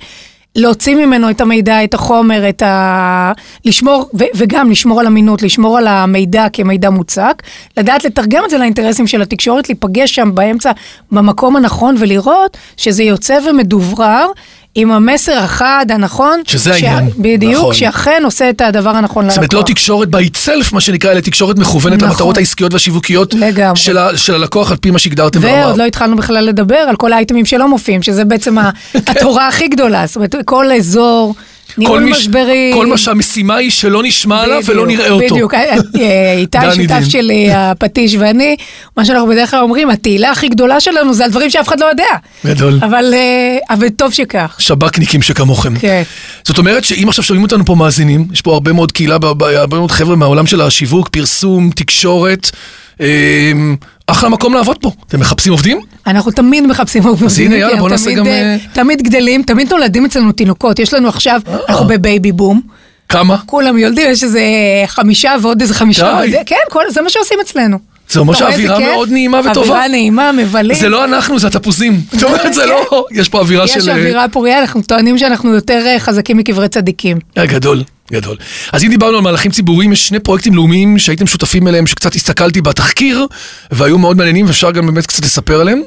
להוציא 0.55 0.95
ממנו 0.95 1.29
את 1.29 1.41
המידע, 1.41 1.83
את 1.83 1.93
החומר, 1.93 2.49
את 2.49 2.61
ה... 2.61 3.31
לשמור, 3.65 4.09
ו- 4.19 4.23
וגם 4.35 4.71
לשמור 4.71 4.99
על 4.99 5.07
אמינות, 5.07 5.41
לשמור 5.41 5.77
על 5.77 5.87
המידע 5.87 6.47
כמידע 6.53 6.89
מוצק, 6.89 7.43
לדעת 7.77 8.05
לתרגם 8.05 8.45
את 8.45 8.49
זה 8.49 8.57
לאינטרסים 8.57 9.07
של 9.07 9.21
התקשורת, 9.21 9.69
להיפגש 9.69 10.15
שם 10.15 10.35
באמצע, 10.35 10.71
במקום 11.11 11.55
הנכון, 11.55 11.95
ולראות 11.99 12.57
שזה 12.77 13.03
יוצא 13.03 13.37
ומדוברר 13.49 14.27
עם 14.75 14.91
המסר 14.91 15.37
החד, 15.37 15.85
הנכון. 15.89 16.41
שזה 16.47 16.69
שה- 16.79 16.91
העניין, 16.91 17.11
בדיוק, 17.17 17.53
נכון. 17.53 17.73
שאכן 17.73 18.21
עושה 18.25 18.49
את 18.49 18.61
הדבר 18.61 18.89
הנכון 18.89 19.23
ללקוח. 19.25 19.35
זאת 19.35 19.53
אומרת, 19.53 19.53
לא 19.53 19.73
תקשורת 19.73 20.07
by 20.07 20.17
itself, 20.17 20.73
מה 20.73 20.81
שנקרא, 20.81 21.11
אלא 21.11 21.19
תקשורת 21.19 21.57
מכוונת 21.59 21.95
נכון. 21.97 22.09
למטרות 22.09 22.37
העסקיות 22.37 22.73
והשיווקיות 22.73 23.33
לגמרי. 23.33 23.75
של, 23.79 23.97
ה, 23.97 24.17
של 24.17 24.35
הלקוח, 24.35 24.71
על 24.71 24.77
פי 24.77 24.91
מה 24.91 24.99
שהגדרתם 24.99 25.39
ברמה. 25.41 25.65
ועוד 25.65 25.77
לא 25.77 25.83
התחלנו 25.83 26.15
בכלל 26.15 26.45
לדבר 26.45 26.75
על 26.75 26.95
כל 26.95 27.13
האייטמים 27.13 27.45
שלא 27.45 27.67
מופיעים, 27.69 28.01
שזה 28.01 28.25
בעצם 28.25 28.55
התורה 29.07 29.47
הכי 29.47 29.67
גדולה. 29.67 30.07
זאת 30.07 30.15
אומרת, 30.15 30.35
כל 30.45 30.71
אזור, 30.71 31.35
ניהול 31.77 32.03
משברים. 32.03 32.73
כל 32.73 32.87
מה 32.87 32.97
שהמשימה 32.97 33.55
היא 33.55 33.71
שלא 33.71 34.03
נשמע 34.03 34.41
עליו 34.41 34.61
ולא 34.65 34.83
בדיוק, 34.83 34.99
נראה 34.99 35.11
אותו. 35.11 35.35
בדיוק, 35.35 35.53
אה, 35.53 35.75
אה, 35.99 36.33
איתי, 36.33 36.57
שותף. 36.75 37.03
שלי, 37.09 37.49
הפטיש 37.53 38.15
ואני, 38.19 38.55
מה 38.97 39.05
שאנחנו 39.05 39.27
בדרך 39.27 39.51
כלל 39.51 39.59
אומרים, 39.59 39.89
התהילה 39.89 40.31
הכי 40.31 40.47
גדולה 40.47 40.79
שלנו 40.79 41.13
זה 41.13 41.23
על 41.23 41.31
דברים 41.31 41.49
שאף 41.49 41.67
אחד 41.67 41.79
לא 41.79 41.85
יודע. 41.85 42.03
גדול. 42.45 42.79
אבל 42.81 43.13
אה, 43.13 43.75
אבל 43.75 43.89
טוב 43.89 44.13
שכך. 44.13 44.55
שב"כניקים 44.59 45.21
שכמוכם. 45.21 45.79
כן. 45.79 46.03
זאת 46.43 46.57
אומרת 46.57 46.83
שאם 46.83 47.09
עכשיו 47.09 47.23
שומעים 47.23 47.43
אותנו 47.43 47.65
פה 47.65 47.75
מאזינים, 47.75 48.27
יש 48.33 48.41
פה 48.41 48.53
הרבה 48.53 48.73
מאוד 48.73 48.91
קהילה, 48.91 49.17
הרבה 49.41 49.77
מאוד 49.77 49.91
חבר'ה 49.91 50.15
מהעולם 50.15 50.45
של 50.45 50.61
השיווק, 50.61 51.09
פרסום, 51.09 51.69
תקשורת, 51.75 52.51
אחלה 54.11 54.29
מקום 54.29 54.53
לעבוד 54.53 54.77
פה. 54.81 54.91
אתם 55.07 55.19
מחפשים 55.19 55.51
עובדים? 55.51 55.79
אנחנו 56.07 56.31
תמיד 56.31 56.67
מחפשים 56.67 57.03
עובדים. 57.03 57.27
אז 57.27 57.39
הנה, 57.39 57.55
יאללה, 57.55 57.67
כי 57.67 57.73
הם 57.73 57.79
בוא 57.79 57.89
נעשה 57.89 58.13
גם, 58.13 58.27
אה, 58.27 58.31
אה, 58.31 58.57
תמיד 58.73 59.01
גדלים, 59.01 59.43
תמיד 59.43 59.73
נולדים 59.73 60.05
אצלנו 60.05 60.31
תינוקות. 60.31 60.79
יש 60.79 60.93
לנו 60.93 61.09
עכשיו, 61.09 61.41
אנחנו 61.69 61.87
בבייבי 61.87 62.31
בום. 62.31 62.61
כמה? 63.09 63.37
כולם 63.45 63.77
יולדים, 63.77 64.11
יש 64.11 64.23
איזה 64.23 64.41
חמישה 64.87 65.35
ועוד 65.41 65.61
איזה 65.61 65.73
חמישה. 65.73 66.19
כן, 66.45 66.55
זה 66.89 67.01
מה 67.01 67.09
שעושים 67.09 67.37
אצלנו. 67.41 67.77
זה 68.09 68.19
אומר 68.19 68.33
שהאווירה? 68.33 68.79
מאוד 68.79 69.11
נעימה 69.11 69.39
וטובה. 69.39 69.67
אווירה 69.67 69.87
נעימה, 69.87 70.31
מבלים. 70.31 70.77
זה 70.77 70.89
לא 70.89 71.03
אנחנו, 71.05 71.39
זה 71.39 71.47
התפוזים. 71.47 72.01
זאת 72.11 72.23
אומרת, 72.23 72.53
זה 72.53 72.65
לא... 72.65 73.05
יש 73.11 73.29
פה 73.29 73.39
אווירה 73.39 73.67
של... 73.67 73.79
יש 73.79 73.87
אווירה 73.87 74.25
פוריה, 74.29 74.59
אנחנו 74.59 74.81
טוענים 74.81 75.17
שאנחנו 75.17 75.53
יותר 75.53 75.83
אה, 75.85 75.99
חזקים 75.99 76.37
מקברי 76.37 76.67
צדיקים. 76.69 77.19
אה, 77.37 77.45
גדול, 77.45 77.83
גדול. 78.13 78.37
אז 78.71 78.83
אם 78.83 78.89
דיברנו 78.89 79.17
על 79.17 79.23
מהלכים 79.23 79.51
ציבוריים, 79.51 79.93
יש 79.93 80.07
שני 80.07 80.19
פרויקטים 80.19 80.55
לאומיים 80.55 80.99
שהייתם 80.99 81.27
שותפים 81.27 81.67
אליהם, 81.67 81.87
שקצת 81.87 82.15
הסתכלתי 82.15 82.61
בתחקיר, 82.61 83.25
והיו 83.71 83.97
מאוד 83.97 84.17
מעניינים, 84.17 84.45
ואפשר 84.45 84.71
גם 84.71 84.85
באמת 84.85 85.05
קצת 85.05 85.25
לספר 85.25 85.61
עליהם. 85.61 85.81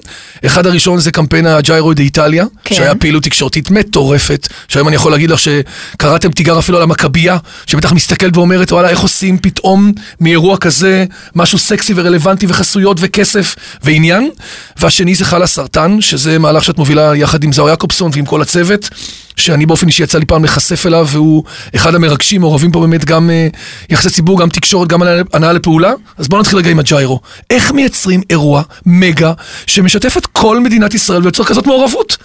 אחד 0.47 0.67
הראשון 0.67 0.99
זה 1.00 1.11
קמפיין 1.11 1.47
הג'יירו 1.47 1.95
דה 1.95 2.02
איטליה, 2.02 2.45
כן. 2.64 2.75
שהיה 2.75 2.95
פעילות 2.95 3.23
תקשורתית 3.23 3.71
מטורפת, 3.71 4.49
שהיום 4.69 4.88
אני 4.88 4.97
יכול 4.97 5.12
להגיד 5.12 5.31
לך 5.31 5.38
שקראתם 5.38 6.31
תיגר 6.31 6.59
אפילו 6.59 6.79
על 6.79 6.83
המכבייה, 6.83 7.37
שבטח 7.67 7.93
מסתכלת 7.93 8.37
ואומרת, 8.37 8.73
וואלה, 8.73 8.88
איך 8.88 9.00
עושים 9.00 9.38
פתאום 9.38 9.93
מאירוע 10.21 10.57
כזה 10.57 11.05
משהו 11.35 11.59
סקסי 11.59 11.93
ורלוונטי 11.97 12.47
וחסויות 12.49 12.97
וכסף 13.00 13.55
ועניין. 13.83 14.31
והשני 14.76 15.14
זה 15.14 15.25
חלה 15.25 15.47
סרטן, 15.47 16.00
שזה 16.00 16.38
מהלך 16.38 16.64
שאת 16.64 16.79
מובילה 16.79 17.17
יחד 17.17 17.45
עם 17.45 17.52
זוהר 17.52 17.69
יעקובסון 17.69 18.11
ועם 18.14 18.25
כל 18.25 18.43
הצוות. 18.43 18.88
שאני 19.37 19.67
באופן 19.67 19.87
אישי 19.87 20.03
יצא 20.03 20.19
לי 20.19 20.25
פעם 20.27 20.43
להיחשף 20.43 20.87
אליו, 20.87 21.07
והוא 21.11 21.45
אחד 21.77 21.95
המרגשים, 21.95 22.41
מעורבים 22.41 22.73
פה 22.73 22.81
באמת 22.81 23.05
גם 23.05 23.31
אה, 23.31 23.49
יחסי 23.91 24.11
ציבור, 24.11 24.41
גם 24.41 24.49
תקשורת, 24.49 24.89
גם 24.89 25.03
הנעה- 25.03 25.23
הנעה 25.33 25.53
לפעולה. 25.53 25.93
אז 26.19 26.29
בואו 26.29 26.41
נתחיל 26.41 26.59
רגע 26.59 26.71
עם 26.71 26.79
הג'יירו. 26.79 27.21
איך 27.51 27.73
מייצרים 27.73 28.21
אירוע 28.31 28.62
מגה 28.87 29.33
שמשתף 29.67 30.17
את 30.17 30.27
כל 30.27 30.61
מדינת 30.61 30.95
ישראל 30.95 31.23
ויוצר 31.23 31.45
כזאת 31.45 31.67
מעורבות? 31.67 32.17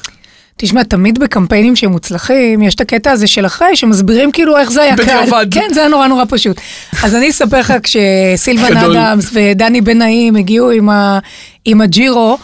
תשמע, 0.60 0.84
תמיד 0.84 1.20
בקמפיינים 1.20 1.76
שהם 1.76 1.92
מוצלחים, 1.92 2.62
יש 2.62 2.76
את 2.76 2.82
הקטע 2.82 3.12
הזה 3.12 3.28
של 3.28 3.46
אחרי, 3.46 3.76
שמסבירים 3.76 4.32
כאילו 4.32 4.58
איך 4.58 4.72
זה 4.72 4.82
היה 4.82 4.96
קל. 4.98 5.04
בדיעבד. 5.04 5.46
כן, 5.52 5.68
זה 5.74 5.80
היה 5.80 5.90
נורא 5.90 6.08
נורא 6.08 6.24
פשוט. 6.30 6.58
אז 7.04 7.16
אני 7.16 7.30
אספר 7.30 7.60
לך, 7.60 7.74
כשסילבן. 7.84 8.78
אדמס 8.78 9.30
ודני 9.34 9.82
בן 9.82 9.98
נעים 9.98 10.36
הגיעו 10.36 10.70
עם, 10.72 10.90
ה, 10.90 11.20
עם 11.66 11.82
הג'ירו, 11.82 12.38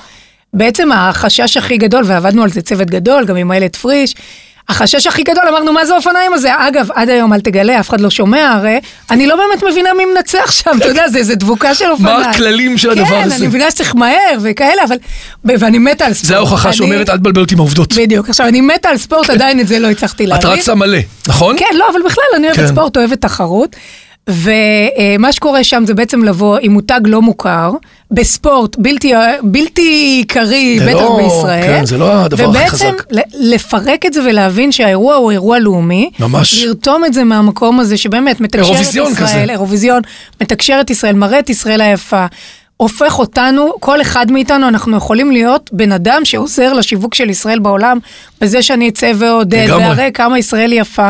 בעצם 0.54 0.92
החשש 0.92 1.58
הכי 1.58 1.78
גדול, 1.78 2.04
ועבדנו 2.08 2.44
על 2.44 2.50
זה 2.52 2.62
צוות 2.62 2.88
גדול, 2.90 3.26
גם 3.26 3.36
עם 3.36 3.52
איילת 3.52 3.76
פריש, 3.76 4.16
החשש 4.70 5.08
הכי 5.08 5.24
גדול, 5.24 5.44
אמרנו, 5.50 5.74
מה 5.74 5.86
זה 5.86 5.94
האופניים 5.94 6.34
הזה? 6.34 6.50
אגב, 6.58 6.88
עד 6.94 7.10
היום 7.10 7.34
אל 7.34 7.42
תגלה, 7.42 7.80
אף 7.80 7.90
אחד 7.90 8.02
לא 8.02 8.10
שומע 8.10 8.52
הרי, 8.52 8.80
אני 9.12 9.28
לא 9.28 9.36
באמת 9.36 9.64
מבינה 9.72 9.90
מי 9.98 10.06
מנצח 10.06 10.52
שם, 10.52 10.72
אתה 10.78 10.88
יודע, 10.88 11.08
זה 11.10 11.18
איזה 11.18 11.36
דבוקה 11.36 11.76
של 11.76 11.92
אופניים. 11.92 12.20
מה 12.20 12.30
הכללים 12.30 12.78
של 12.78 12.90
הדבר 12.90 13.06
כן, 13.06 13.22
הזה? 13.24 13.36
אני 13.36 13.48
מבינה 13.48 13.72
שצריך 13.72 13.96
מהר 13.96 14.38
וכאלה, 14.42 14.84
אבל... 14.84 14.96
ואני 15.46 15.80
מתה 15.80 16.06
על 16.06 16.14
ספורט. 16.14 16.28
זה 16.28 16.36
ההוכחה 16.36 16.74
שאומרת, 16.74 17.10
אל 17.10 17.18
תבלבל 17.18 17.42
אותי 17.42 17.54
עם 17.54 17.60
העובדות. 17.60 17.94
בדיוק. 17.94 18.30
עכשיו, 18.30 18.48
אני 18.48 18.62
מתה 18.62 18.90
על 18.90 18.98
ספורט, 18.98 19.30
עדיין 19.30 19.60
את 19.60 19.68
זה 19.68 19.80
לא 19.80 19.88
הצלחתי 19.88 20.24
את 20.24 20.30
להבין. 20.30 20.50
רצה 20.50 20.76
מלא, 20.76 21.00
נכון? 21.28 21.56
כן, 21.58 21.76
לא, 21.76 21.86
אבל 21.92 22.00
בכלל, 22.06 22.24
אני 22.36 22.48
אוהבת 22.48 22.60
כן. 22.60 22.68
ספורט, 22.68 22.98
אוהבת 22.98 23.22
תחרות. 23.22 23.76
ומה 24.30 25.32
שקורה 25.32 25.64
שם 25.64 25.84
זה 25.88 25.94
בעצם 25.94 26.24
לבוא 26.24 26.58
עם 26.62 26.72
מותג 26.72 27.00
לא 27.06 27.22
מוכר, 27.22 27.72
בספורט 28.12 28.76
בלתי, 28.78 29.14
בלתי 29.44 29.82
עיקרי, 30.18 30.80
בטח 30.82 30.94
לא- 30.94 31.20
בישראל. 31.24 31.62
כן, 31.64 31.86
זה 31.86 31.98
לא 31.98 32.14
הדבר 32.14 32.44
הכי 32.44 32.50
ובעצם 32.50 32.76
חזק. 32.76 33.04
ל- 33.12 33.54
לפרק 33.54 34.06
את 34.06 34.14
זה 34.14 34.22
ולהבין 34.26 34.72
שהאירוע 34.72 35.16
הוא 35.16 35.32
אירוע 35.32 35.60
לאומי. 35.60 36.10
ממש. 36.20 36.64
לרתום 36.64 37.06
את 37.06 37.14
זה 37.14 37.24
מהמקום 37.24 37.80
הזה 37.80 37.98
שבאמת 37.98 38.42
מתקשר 38.42 38.62
את 38.64 38.70
אירוויזיון 38.70 39.12
ישראל. 39.12 39.28
כזה. 39.28 39.46
אירוויזיון, 39.52 40.02
מתקשר 40.42 40.78
את 40.82 40.90
ישראל, 40.90 41.16
מראה 41.16 41.40
את 41.40 41.50
ישראל 41.50 41.82
היפה. 41.82 42.26
הופך 42.78 43.20
אותנו, 43.20 43.74
כל 43.80 44.02
אחד 44.02 44.32
מאיתנו, 44.32 44.68
אנחנו 44.68 44.98
יכולים 44.98 45.32
להיות 45.32 45.70
בן 45.74 45.92
אדם 45.92 46.22
שעוזר 46.26 46.74
לשיווק 46.74 47.16
של 47.16 47.30
ישראל 47.30 47.60
בעולם, 47.60 47.98
בזה 48.42 48.62
שאני 48.62 48.90
אצא 48.90 49.08
לגמרי. 49.08 49.84
ואראה 49.86 50.12
כמה 50.12 50.40
ישראל 50.40 50.74
יפה. 50.74 51.10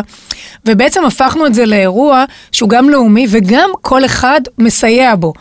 ובעצם 0.65 1.05
הפכנו 1.05 1.45
את 1.45 1.53
זה 1.53 1.65
לאירוע 1.65 2.23
שהוא 2.51 2.69
גם 2.69 2.89
לאומי 2.89 3.27
וגם 3.29 3.69
כל 3.81 4.05
אחד 4.05 4.41
מסייע 4.57 5.15
בו. 5.15 5.33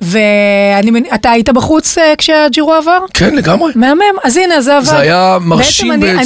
ואתה 0.00 1.30
היית 1.30 1.48
בחוץ 1.50 1.98
אה, 1.98 2.14
כשהג'ירו 2.18 2.72
עבר? 2.74 2.98
כן, 3.14 3.34
לגמרי. 3.34 3.72
מהמם, 3.76 4.00
אז 4.24 4.36
הנה, 4.36 4.60
זה 4.60 4.76
עבר. 4.76 4.86
זה 4.86 4.98
היה 4.98 5.38
מרשים 5.40 5.92
אני- 5.92 6.00
בצורה- 6.06 6.20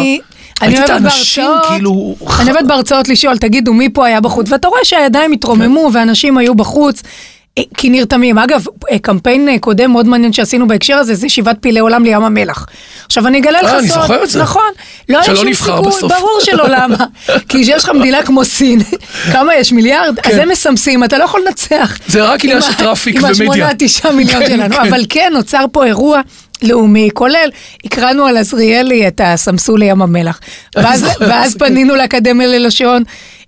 אני- 0.00 0.20
אני 0.62 0.76
אוהבת 0.78 0.90
בהרצאות, 1.02 1.66
כאילו, 1.68 2.14
אני 2.40 2.50
אוהבת 2.52 2.66
בהרצאות 2.68 3.08
לשאול, 3.08 3.38
תגידו, 3.38 3.72
מי 3.72 3.88
פה 3.88 4.06
היה 4.06 4.20
בחוץ? 4.20 4.52
ואתה 4.52 4.68
רואה 4.68 4.84
שהידיים 4.84 5.32
התרוממו 5.32 5.88
כן. 5.90 5.96
ואנשים 5.98 6.38
היו 6.38 6.54
בחוץ. 6.54 7.02
אה, 7.58 7.62
כי 7.76 7.90
נרתמים. 7.90 8.38
אגב, 8.38 8.64
אה, 8.90 8.98
קמפיין 8.98 9.48
אה, 9.48 9.58
קודם 9.58 9.92
מאוד 9.92 10.06
מעניין 10.06 10.32
שעשינו 10.32 10.68
בהקשר 10.68 10.96
הזה, 10.96 11.14
זה 11.14 11.28
שיבת 11.28 11.56
פילי 11.60 11.80
עולם 11.80 12.04
לים 12.04 12.24
המלח. 12.24 12.66
עכשיו 13.06 13.26
אני 13.26 13.38
אגלה 13.38 13.62
לך 13.62 13.70
אה, 13.70 13.78
אני 13.78 13.88
סוד. 13.88 14.00
זוכר 14.02 14.24
את 14.24 14.30
זה. 14.30 14.42
נכון. 14.42 14.70
לא 15.08 15.18
היה 15.18 15.36
שום 15.36 15.54
סיכוי, 15.54 15.72
בסוף. 15.86 16.12
ברור 16.12 16.38
שלא, 16.40 16.68
למה? 16.68 16.96
כי 17.48 17.62
כשיש 17.62 17.84
לך 17.84 17.90
מדינה 17.90 18.22
כמו 18.22 18.44
סין, 18.44 18.80
כמה 19.32 19.54
יש? 19.54 19.72
מיליארד? 19.72 20.18
אז 20.18 20.32
כן. 20.32 20.40
הם 20.40 20.48
מסמסים, 20.48 21.04
אתה 21.04 21.18
לא 21.18 21.24
יכול 21.24 21.40
לנצח. 21.46 21.98
זה 22.06 22.22
רק 22.24 22.44
עניין 22.44 22.62
עם 22.62 22.70
של 22.70 22.74
טראפיק 22.74 23.16
עם 23.16 23.24
ומדיה. 23.24 23.32
השמונה, 23.42 23.70
תשעה 23.78 24.12
מיליון 24.12 24.40
כן, 24.42 24.46
שלנו. 24.46 24.74
כן. 24.74 24.88
אבל 24.88 25.04
כן, 25.08 25.30
נוצר 25.32 25.64
פה 25.72 25.84
אירוע 25.84 26.20
לאומי, 26.62 27.08
כולל, 27.14 27.48
הקראנו 27.84 28.26
על 28.26 28.36
עזריאלי 28.36 29.08
את 29.08 29.20
הסמסו 29.24 29.76
לים 29.76 30.02
המלח. 30.02 30.40
ואז, 30.76 31.06
ואז. 31.20 31.56
פנינו 31.56 31.94
לאקדמיה 31.94 32.46
ללשון. 32.46 33.02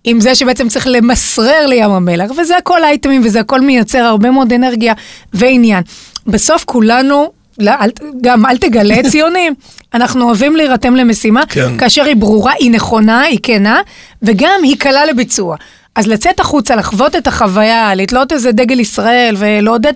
עם 0.08 0.20
זה 0.20 0.34
שבעצם 0.34 0.68
צריך 0.68 0.86
למסרר 0.90 1.66
לים 1.66 1.90
המלח, 1.90 2.30
וזה 2.38 2.56
הכל 2.56 2.84
אייטמים, 2.84 3.22
וזה 3.24 3.40
הכל 3.40 3.60
מייצר 3.60 3.98
הרבה 3.98 4.30
מאוד 4.30 4.52
אנרגיה 4.52 4.94
ועניין. 5.32 5.82
בסוף 6.26 6.64
כולנו, 6.64 7.30
לא, 7.58 7.70
אל, 7.80 7.90
גם 8.20 8.46
אל 8.46 8.56
תגלה 8.56 8.96
ציונים, 9.10 9.54
אנחנו 9.94 10.24
אוהבים 10.24 10.56
להירתם 10.56 10.96
למשימה, 10.96 11.42
כן. 11.48 11.78
כאשר 11.78 12.04
היא 12.04 12.16
ברורה, 12.16 12.52
היא 12.58 12.70
נכונה, 12.70 13.20
היא 13.20 13.38
כנה, 13.42 13.80
וגם 14.22 14.60
היא 14.62 14.76
קלה 14.78 15.06
לביצוע. 15.06 15.56
אז 15.94 16.06
לצאת 16.06 16.40
החוצה, 16.40 16.76
לחוות 16.76 17.16
את 17.16 17.26
החוויה, 17.26 17.94
לתלות 17.94 18.32
איזה 18.32 18.52
דגל 18.52 18.80
ישראל 18.80 19.34
ולעודד 19.38 19.92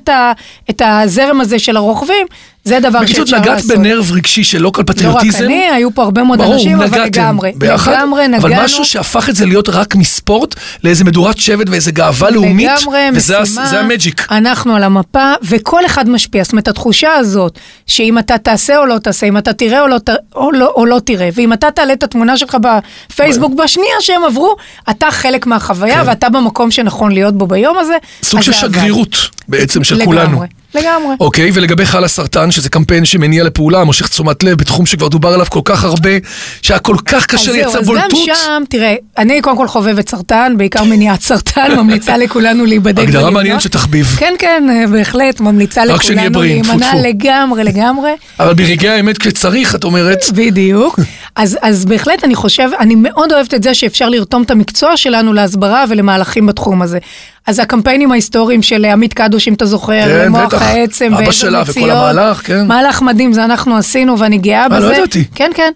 את 0.71 0.83
הזרם 0.85 1.41
הזה 1.41 1.59
של 1.59 1.77
הרוכבים, 1.77 2.27
זה 2.65 2.81
דבר 2.81 3.01
בקיצור, 3.01 3.27
שאפשר 3.27 3.43
נגעת 3.43 3.57
לעשות. 3.57 3.71
בנרב 3.71 4.13
רגשי 4.13 4.45
של 4.45 4.63
לוקל 4.63 4.83
לא 4.83 4.89
רק 4.89 4.97
פטריוטיזם. 4.97 5.45
אני, 5.45 5.71
היו 5.71 5.95
פה 5.95 6.03
הרבה 6.03 6.25
מאוד 6.25 6.39
ברור, 6.39 6.55
אנשים, 6.55 6.81
אבל 6.81 6.87
נגעתם 6.87 7.21
לגמרי. 7.23 7.53
ביחד, 7.57 7.93
לגמרי 7.93 8.29
נגענו. 8.29 8.55
אבל 8.55 8.65
משהו 8.65 8.85
שהפך 8.85 9.29
את 9.29 9.37
זה 9.37 9.47
להיות 9.47 9.69
רק 9.69 9.95
מספורט 9.95 10.55
לאיזה 10.85 11.05
מדורת 11.05 11.39
שבט 11.39 11.69
ואיזה 11.69 11.93
גאווה 11.93 12.31
לאומית, 12.31 12.71
לגמרי, 12.81 13.09
וזה 13.15 13.41
משימה, 13.41 13.67
זה 13.67 13.81
המג'יק. 13.81 14.27
אנחנו 14.31 14.77
על 14.77 14.83
המפה, 14.83 15.33
וכל 15.43 15.87
אחד 15.87 16.09
משפיע. 16.09 16.43
זאת 16.43 16.53
אומרת, 16.53 16.69
התחושה 16.69 17.15
הזאת, 17.15 17.59
שאם 17.87 18.19
אתה 18.19 18.39
תעשה 18.39 18.79
או 18.79 18.87
לא 18.87 18.99
תעשה, 18.99 19.27
אם 19.27 19.39
אתה 19.39 19.53
תראה 19.53 19.81
או 19.81 19.87
לא, 19.87 19.97
או 20.35 20.53
לא, 20.53 20.73
או 20.77 20.87
לא 20.87 20.99
תראה, 21.05 21.29
ואם 21.35 21.53
אתה 21.53 21.71
תעלה 21.71 21.93
את 21.93 22.03
התמונה 22.03 22.37
שלך 22.37 22.57
בפייסבוק 23.11 23.53
בשנייה 23.55 23.95
שהם 24.01 24.25
עברו, 24.25 24.57
אתה 24.91 25.07
חלק 25.11 25.47
מהחוויה, 25.47 26.01
כן. 26.01 26.09
ואתה 26.09 26.29
במקום 26.29 26.71
שנכון 26.71 27.13
להיות 27.13 27.39
בו 27.39 27.47
ביום 27.47 27.79
הזה. 27.79 27.97
סוג 28.23 28.41
של. 28.41 28.53
שגרירות 28.53 29.17
בעצם 29.49 29.85
של 29.85 29.95
לגמרי, 29.95 30.07
כולנו. 30.07 30.43
לגמרי. 30.75 31.15
אוקיי, 31.21 31.51
ולגבי 31.55 31.87
חל 31.87 32.05
הסרטן, 32.05 32.51
שזה 32.51 32.69
קמפיין 32.69 33.05
שמניע 33.05 33.45
לפעולה, 33.45 33.85
מושך 33.85 34.09
תשומת 34.09 34.43
לב, 34.43 34.59
בתחום 34.59 34.87
שכבר 34.87 35.09
דובר 35.09 35.29
עליו 35.29 35.47
כל 35.49 35.61
כך 35.65 35.85
הרבה, 35.85 36.11
שהיה 36.63 36.79
כל 36.79 36.97
כך 37.07 37.27
קשה 37.27 37.39
אז 37.41 37.45
זהו, 37.45 37.55
לייצר 37.55 37.79
אז 37.79 37.87
בולטות. 37.87 38.11
גם 38.29 38.35
שם, 38.35 38.63
תראה, 38.69 38.95
אני 39.19 39.41
קודם 39.41 39.57
כל 39.57 39.69
חובבת 39.69 40.09
סרטן, 40.09 40.55
בעיקר 40.57 40.85
מניעת 40.85 41.23
סרטן, 41.23 41.75
ממליצה 41.77 42.17
לכולנו 42.17 42.65
להיבדק 42.65 43.03
הגדרה. 43.03 43.31
מעניינת 43.31 43.61
של 43.61 43.69
תחביב. 43.69 44.17
כן, 44.19 44.35
כן, 44.39 44.65
בהחלט, 44.93 45.41
ממליצה 45.41 45.85
לכולנו 45.85 46.43
להימנע. 46.43 46.93
לגמרי, 47.03 47.65
לגמרי. 47.65 48.11
אבל 48.41 48.55
ברגעי 48.55 48.91
האמת 48.91 49.19
כשצריך, 49.19 49.75
את 49.75 49.85
אומרת, 49.85 50.25
בדיוק. 50.35 51.01
אז, 51.37 51.59
אז 51.63 51.85
בהחלט 51.85 52.25
אני 52.25 52.35
חושב, 52.35 52.69
אני 52.81 52.95
מאוד 52.95 53.33
אוהבת 53.33 53.55
את 53.55 53.63
זה 53.63 53.75
שאפשר 53.75 54.09
לרתום 54.09 54.43
את 54.43 54.51
המקצוע 54.51 54.97
שלנו 54.97 55.33
להסברה 55.33 55.85
ולמהלכים 55.89 56.47
בתחום 56.47 56.83
הזה. 56.83 56.99
אז 57.47 57.59
הקמפיינים 57.59 58.13
ההיסטוריים 58.13 58.63
של 58.63 58.85
עמית 58.85 59.15
קדוש, 59.15 59.49
אם 59.49 59.55
אתה 59.55 59.67
זוכר, 59.67 60.05
כן, 60.05 60.25
למוח 60.25 60.55
בטח. 60.55 60.63
העצם, 60.63 61.15
אבא 61.15 61.33
שלה 61.33 61.63
וכל 61.63 61.71
מציון. 61.71 61.91
המהלך, 61.91 62.47
כן. 62.47 62.67
מהלך 62.67 63.03
מדהים, 63.03 63.33
זה 63.33 63.45
אנחנו 63.45 63.77
עשינו 63.77 64.19
ואני 64.19 64.39
גאה 64.39 64.63
אה, 64.63 64.69
בזה. 64.69 64.89
לא 64.89 64.95
ידעתי. 64.95 65.25
כן, 65.35 65.51
כן. 65.55 65.73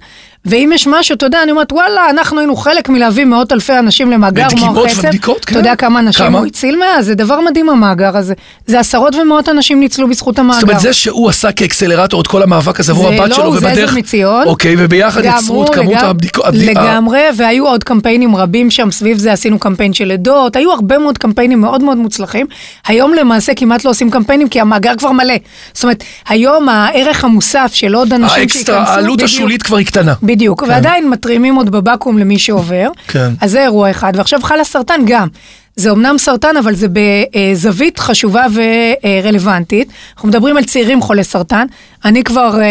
ואם 0.47 0.71
יש 0.75 0.87
משהו, 0.87 1.15
אתה 1.15 1.27
יודע, 1.27 1.43
אני 1.43 1.51
אומרת, 1.51 1.73
וואלה, 1.73 2.11
אנחנו 2.11 2.39
היינו 2.39 2.57
חלק 2.57 2.89
מלהביא 2.89 3.25
מאות 3.25 3.53
אלפי 3.53 3.79
אנשים 3.79 4.11
למאגר 4.11 4.47
מוח 4.57 4.87
עצם. 4.87 4.99
ובדיקות, 4.99 5.45
כן. 5.45 5.51
אתה 5.53 5.61
יודע 5.61 5.77
כמה 5.77 6.01
אנשים 6.01 6.27
כמה? 6.27 6.39
הוא 6.39 6.47
הציל 6.47 6.77
מאז? 6.79 7.07
זה 7.07 7.15
דבר 7.15 7.41
מדהים 7.41 7.69
המאגר 7.71 8.17
הזה. 8.17 8.35
זה 8.67 8.81
עשרות 8.81 9.15
ומאות 9.15 9.49
אנשים 9.49 9.81
ניצלו 9.81 10.09
בזכות 10.09 10.39
המאגר. 10.39 10.61
זאת 10.61 10.69
אומרת, 10.69 10.81
זה 10.81 10.93
שהוא 10.93 11.29
עשה 11.29 11.53
כאקסלרטור 11.53 12.21
את 12.21 12.27
כל 12.27 12.43
המאבק 12.43 12.81
הזה 12.81 12.93
עבור 12.93 13.09
זה 13.09 13.15
הבת 13.15 13.29
לא, 13.29 13.35
שלו, 13.35 13.45
הוא, 13.45 13.59
זה 13.61 13.67
ובדרך... 13.67 13.89
עזר 13.91 13.99
מציון. 13.99 14.47
אוקיי, 14.47 14.75
וביחד 14.79 15.25
יצרו 15.25 15.65
את 15.65 15.75
כמות 15.75 15.95
לגמ- 15.95 16.05
הבדיקות. 16.05 16.45
לגמרי, 16.55 17.21
והיו 17.37 17.67
עוד 17.67 17.85
קמפיינים 17.85 18.37
רבים 18.37 18.71
שם, 18.71 18.91
סביב 18.91 19.19
זה 19.19 19.33
עשינו 19.33 19.59
קמפיין 19.59 19.93
של 19.93 20.11
עדות, 20.11 20.57
היו 20.57 20.73
הרבה 20.73 20.99
מאוד 20.99 21.19
קמפיינים 21.19 21.61
מאוד 21.61 21.83
מאוד 21.83 21.97
מוצלחים. 21.97 22.47
היום 22.87 23.15
למעשה 23.15 23.55
כמעט 23.55 23.85
לא 23.85 23.91
עושים 23.91 24.11
קמפיינים, 24.11 24.49
כי 24.49 24.61
המאגר 24.61 24.93
כבר 24.99 25.13
מלא. 25.13 25.35
זאת 25.75 25.83
אומרת, 25.85 26.05
היום 26.29 26.69
הערך 26.69 27.25
המוסף 27.25 27.71
של 27.75 27.95
עוד 27.95 28.13
אנשים 28.13 28.41
האקסטרה, 28.41 28.77
שייכנסו, 28.77 28.93
העלות 28.93 29.15
בדיוק. 29.17 29.31
השולית 29.31 29.63
כבר 29.63 29.77
היא 29.77 29.87
קטנה. 29.87 30.15
בדיוק, 30.35 30.63
ועדיין 30.69 31.11
מתרימים 31.11 31.55
עוד 31.55 31.71
בבקו"ם 31.71 32.19
למי 32.19 32.39
שעובר. 32.39 32.89
כן. 33.09 33.33
אז 33.41 33.51
זה 33.51 33.63
אירוע 33.63 33.91
אחד, 33.91 34.13
ועכשיו 34.17 34.41
חל 34.43 34.61
הסרטן 34.61 35.01
גם. 35.07 35.29
זה 35.77 35.91
אמנם 35.91 36.19
סרטן, 36.19 36.57
אבל 36.57 36.75
זה 36.75 36.87
בזווית 36.93 37.99
חשובה 37.99 38.45
ורלוונטית. 38.55 39.89
אנחנו 40.17 40.29
מדברים 40.29 40.57
על 40.57 40.65
צעירים 40.65 41.01
חולי 41.03 41.25
סרטן. 41.25 41.67
אני 42.05 42.25
כבר 42.25 42.61
אה, 42.61 42.67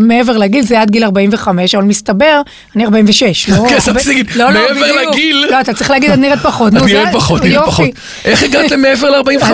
מעבר 0.00 0.36
לגיל, 0.36 0.64
זה 0.64 0.80
עד 0.80 0.90
גיל 0.90 1.04
45, 1.04 1.74
אבל 1.74 1.84
מסתבר, 1.84 2.40
אני 2.76 2.84
46. 2.84 3.48
לא, 3.50 3.54
כן, 3.56 3.62
הרבה- 3.62 3.74
רציתי 4.00 4.08
להגיד, 4.08 4.30
לא, 4.36 4.44
לא, 4.44 4.60
מעבר 4.60 4.74
בדיוק. 4.80 5.12
לגיל- 5.12 5.46
לא, 5.50 5.60
אתה 5.60 5.74
צריך 5.74 5.90
להגיד, 5.90 6.10
את 6.10 6.18
נראית 6.18 6.40
פחות. 6.40 6.68
את 6.68 6.78
נו, 6.78 6.84
נראית 6.86 7.08
פחות, 7.12 7.42
נראית. 7.42 7.60
פחות. 7.66 7.88
איך 8.24 8.42
הגעת 8.42 8.70
למעבר 8.70 9.10
ל-45? 9.10 9.44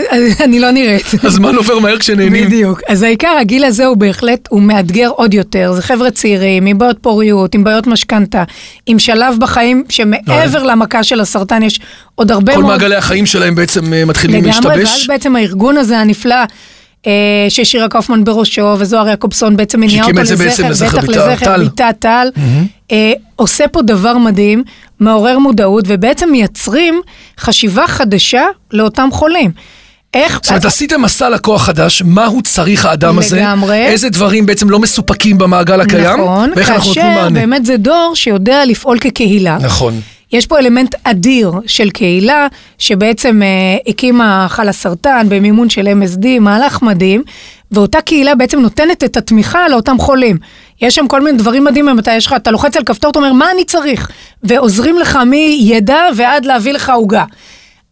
אני 0.44 0.60
לא 0.60 0.70
נראית. 0.70 1.04
הזמן 1.22 1.54
עובר 1.54 1.78
מהר 1.78 1.98
כשנהנים. 1.98 2.46
בדיוק. 2.46 2.80
אז 2.88 3.02
העיקר, 3.02 3.36
הגיל 3.40 3.64
הזה 3.64 3.86
הוא 3.86 3.96
בהחלט, 3.96 4.48
הוא 4.50 4.62
מאתגר 4.62 5.08
עוד 5.08 5.34
יותר. 5.34 5.72
זה 5.72 5.82
חבר'ה 5.82 6.10
צעירים, 6.10 6.66
עם 6.66 6.78
בעיות 6.78 6.98
פוריות, 7.00 7.54
עם 7.54 7.64
בעיות 7.64 7.86
משכנתה, 7.86 8.44
עם 8.86 8.98
שלב 8.98 9.34
בחיים 9.38 9.84
שמעבר 9.88 10.62
למכה 10.62 11.02
של 11.02 11.20
הסרטן 11.20 11.62
יש 11.62 11.80
עוד 12.14 12.30
הרבה 12.30 12.54
כל 12.54 12.62
מאוד... 12.62 12.72
מעגלי 12.72 12.96
החיים 12.96 13.26
שלהם 13.26 13.54
בעצם 13.54 13.92
אה, 13.92 14.04
מתחילים 14.04 14.44
לגמרי, 14.44 14.68
ואז 14.68 14.78
להשתבש. 14.78 15.06
בעצם 15.08 15.36
הארגון 15.36 15.76
הזה 15.76 15.98
הנפלא, 15.98 16.36
אה, 17.06 17.12
ששירה 17.48 17.88
קאופמן 17.88 18.24
בראשו, 18.24 18.76
וזוהר 18.78 19.08
יעקובסון 19.08 19.56
בעצם 19.56 19.88
שהקים 19.88 20.18
אותו 20.18 20.32
לזכר, 20.32 20.70
בטח 20.70 21.04
לזכר 21.08 21.36
טל. 21.44 21.62
ביתה 21.64 21.88
טל, 21.98 22.28
אה, 22.92 23.12
עושה 23.36 23.68
פה 23.68 23.82
דבר 23.82 24.18
מדהים, 24.18 24.62
מעורר 25.00 25.38
מודעות, 25.38 25.84
ובעצם 25.88 26.28
מייצרים 26.30 27.00
חשיבה 27.40 27.86
חדשה 27.86 28.44
לאותם 28.72 29.08
חולים. 29.12 29.50
איך... 30.14 30.38
זאת 30.42 30.48
אומרת, 30.48 30.64
עשיתם 30.64 31.02
מסע 31.02 31.28
לקוח 31.30 31.62
חדש, 31.62 32.02
מה 32.06 32.26
הוא 32.26 32.42
צריך 32.42 32.84
האדם 32.84 33.18
הזה, 33.18 33.36
לגמרי. 33.36 33.86
איזה 33.86 34.08
דברים 34.08 34.46
בעצם 34.46 34.70
לא 34.70 34.78
מסופקים 34.78 35.38
במעגל 35.38 35.80
הקיים, 35.80 36.20
נכון, 36.20 36.52
ואיך 36.56 36.70
אנחנו 36.70 36.88
נותנים 36.88 37.06
כאשר 37.06 37.22
מענה. 37.22 37.40
באמת 37.40 37.66
זה 37.66 37.76
דור 37.76 38.12
שיודע 38.14 38.64
לפעול 38.64 38.98
כקהילה. 38.98 39.58
נכון. 39.60 40.00
יש 40.32 40.46
פה 40.46 40.58
אלמנט 40.58 40.94
אדיר 41.04 41.52
של 41.66 41.90
קהילה, 41.90 42.46
שבעצם 42.78 43.42
אה, 43.42 43.48
הקימה 43.86 44.46
חל 44.48 44.68
הסרטן 44.68 45.26
במימון 45.28 45.70
של 45.70 45.86
MSD, 45.86 46.26
מהלך 46.40 46.82
מדהים, 46.82 47.22
ואותה 47.70 48.00
קהילה 48.00 48.34
בעצם 48.34 48.60
נותנת 48.60 49.04
את 49.04 49.16
התמיכה 49.16 49.68
לאותם 49.68 49.98
חולים. 49.98 50.36
יש 50.82 50.94
שם 50.94 51.08
כל 51.08 51.20
מיני 51.20 51.38
דברים 51.38 51.64
מדהימים, 51.64 51.98
אתה 51.98 52.12
יש 52.12 52.26
לך, 52.26 52.32
אתה 52.32 52.50
לוחץ 52.50 52.76
על 52.76 52.84
כפתור, 52.84 53.10
אתה 53.10 53.18
אומר, 53.18 53.32
מה 53.32 53.50
אני 53.50 53.64
צריך? 53.64 54.10
ועוזרים 54.42 54.98
לך 54.98 55.18
מידע 55.26 56.00
ועד 56.16 56.44
להביא 56.44 56.72
לך 56.72 56.90
עוגה. 56.90 57.24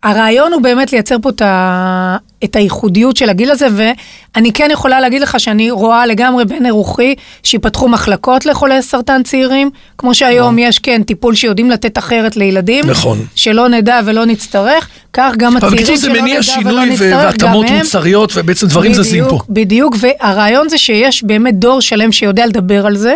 הרעיון 0.03 0.53
הוא 0.53 0.63
באמת 0.63 0.93
לייצר 0.93 1.17
פה 1.23 1.29
את, 1.29 1.43
ה... 1.43 2.17
את 2.45 2.57
הייחודיות 2.57 3.17
של 3.17 3.29
הגיל 3.29 3.51
הזה, 3.51 3.67
ואני 3.77 4.53
כן 4.53 4.69
יכולה 4.73 5.01
להגיד 5.01 5.23
לך 5.23 5.41
שאני 5.41 5.71
רואה 5.71 6.07
לגמרי 6.07 6.45
בין 6.45 6.67
אירוחי 6.67 7.15
שיפתחו 7.43 7.89
מחלקות 7.89 8.47
לחולי 8.47 8.83
סרטן 8.83 9.23
צעירים, 9.23 9.71
כמו 9.99 10.15
שהיום 10.15 10.59
יש 10.59 10.79
כן 10.79 11.03
טיפול 11.03 11.35
שיודעים 11.35 11.71
לתת 11.71 11.99
אחרת 11.99 12.37
לילדים. 12.37 12.85
נכון. 12.87 13.19
שלא 13.35 13.69
נדע 13.69 14.01
ולא 14.05 14.25
נצטרך, 14.25 14.89
כך 15.13 15.33
גם 15.37 15.57
הצעירים 15.57 15.77
בקיצור 15.77 15.97
זה 15.97 16.07
שלא 16.07 16.13
נדע 16.13 16.23
מניע 16.23 16.35
ולא 16.35 16.43
שינוי 16.43 16.91
נצטרך, 16.91 17.13
גם 17.13 17.27
והתאמות 17.27 17.67
הם. 17.69 17.77
מוצריות, 17.77 18.33
ובעצם 18.35 18.67
דברים 18.67 18.95
זזים 18.95 19.25
פה. 19.25 19.39
בדיוק, 19.49 19.49
בדיוק, 19.49 19.97
והרעיון 20.21 20.69
זה 20.69 20.79
שיש 20.79 21.25
באמת 21.25 21.59
דור 21.59 21.81
שלם 21.81 22.13
שיודע 22.13 22.47
לדבר 22.47 22.87
על 22.87 22.97
זה, 22.97 23.15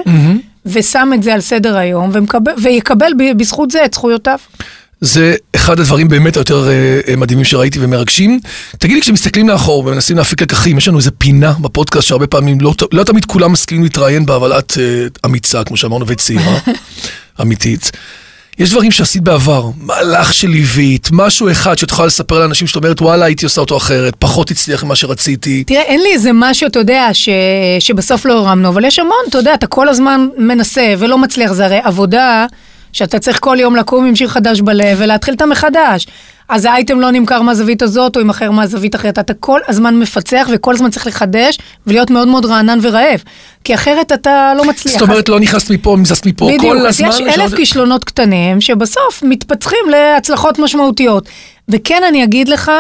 ושם 0.67 1.11
את 1.14 1.23
זה 1.23 1.35
על 1.35 1.41
סדר 1.41 1.76
היום, 1.76 2.11
ומקבל, 2.12 2.53
ויקבל 2.62 3.12
בזכות 3.37 3.71
זה 3.71 3.85
את 3.85 3.95
זכויותיו. 3.95 4.38
זה 5.05 5.35
אחד 5.57 5.81
הדברים 5.81 6.09
באמת 6.09 6.37
היותר 6.37 6.69
אה, 6.69 7.01
אה, 7.09 7.17
מדהימים 7.17 7.45
שראיתי 7.45 7.79
ומרגשים. 7.83 8.41
תגידי, 8.79 9.01
כשמסתכלים 9.01 9.49
לאחור 9.49 9.87
ומנסים 9.87 10.17
להפיק 10.17 10.43
לקחים, 10.43 10.79
יש 10.79 10.89
לנו 10.89 10.99
איזה 10.99 11.11
פינה 11.11 11.53
בפודקאסט 11.61 12.09
שהרבה 12.09 12.27
פעמים 12.27 12.61
לא, 12.61 12.75
לא 12.93 13.05
תמיד 13.05 13.25
כולם 13.25 13.53
מסכימים 13.53 13.83
להתראיין 13.85 14.27
בה, 14.27 14.37
אבל 14.37 14.59
את 14.59 14.73
אה, 14.81 15.07
אמיצה, 15.27 15.65
כמו 15.65 15.77
שאמרנו, 15.77 16.07
וצעירה, 16.09 16.59
אמיתית. 17.43 17.91
יש 18.59 18.71
דברים 18.71 18.91
שעשית 18.91 19.23
בעבר, 19.23 19.71
מהלך 19.77 20.35
שליווית, 20.35 21.09
משהו 21.13 21.51
אחד 21.51 21.79
שאת 21.79 21.91
יכולה 21.91 22.07
לספר 22.07 22.39
לאנשים 22.39 22.67
שאת 22.67 22.77
אומרת, 22.77 23.03
וואלה, 23.03 23.25
הייתי 23.25 23.45
עושה 23.45 23.61
אותו 23.61 23.77
אחרת, 23.77 24.15
פחות 24.19 24.51
הצליח 24.51 24.85
ממה 24.85 24.97
שרציתי. 24.97 25.65
תראה, 25.65 25.83
אין 25.83 26.01
לי 26.01 26.13
איזה 26.13 26.31
משהו, 26.35 26.67
אתה 26.67 26.79
יודע, 26.79 27.09
ש... 27.13 27.29
שבסוף 27.81 28.25
לא 28.27 28.39
הרמנו, 28.39 28.69
אבל 28.69 28.85
יש 28.85 28.99
המון, 28.99 29.17
אתה 29.29 29.39
יודע, 29.39 29.55
אתה 29.55 29.67
כל 29.67 29.89
הזמן 29.89 30.29
מנסה 30.39 30.95
ולא 30.99 31.19
מצליח, 31.19 31.53
זה 31.53 31.65
הרי 31.65 31.81
עבודה 31.83 32.47
שאתה 32.95 33.19
צריך 33.19 33.39
כל 33.41 33.57
יום 33.61 33.77
לקום 33.77 34.05
עם 34.05 34.17
שיר 34.17 34.29
חדש 34.29 34.61
בלב 34.61 34.97
ולהתחיל 35.01 35.35
אותה 35.35 35.47
מחדש. 35.47 36.07
אז 36.49 36.65
האייטם 36.65 37.01
לא 37.01 37.11
נמכר 37.11 37.43
מהזווית 37.43 37.83
הזאת 37.83 38.17
או 38.17 38.21
יימכר 38.21 38.51
מהזווית 38.51 38.95
אחרת, 38.95 39.19
אתה 39.19 39.35
כל 39.35 39.61
הזמן 39.69 39.97
מפצח 39.99 40.49
וכל 40.53 40.75
הזמן 40.75 40.91
צריך 40.91 41.07
לחדש 41.07 41.59
ולהיות 41.87 42.11
מאוד 42.11 42.29
מאוד 42.29 42.45
רענן 42.47 42.79
ורעב, 42.83 43.23
כי 43.65 43.75
אחרת 43.75 44.13
אתה 44.13 44.53
לא 44.57 44.65
מצליח. 44.65 44.93
זאת 44.99 45.03
אומרת, 45.03 45.29
לא 45.29 45.41
נכנסת 45.41 45.71
מפה, 45.71 45.97
מזזת 46.01 46.27
מפה, 46.27 46.45
בדיוק, 46.47 46.63
כל 46.63 46.79
אז 46.79 46.95
הזמן. 46.95 47.09
יש 47.09 47.21
יש 47.21 47.39
אלף 47.39 47.51
עוד- 47.51 47.55
כישלונות 47.55 48.05
קטנים 48.05 48.61
שבסוף 48.61 49.23
מתפתחים 49.23 49.79
להצלחות 49.91 50.59
משמעותיות. 50.59 51.29
וכן, 51.69 52.03
אני 52.09 52.25
אגיד 52.25 52.49
לך 52.49 52.71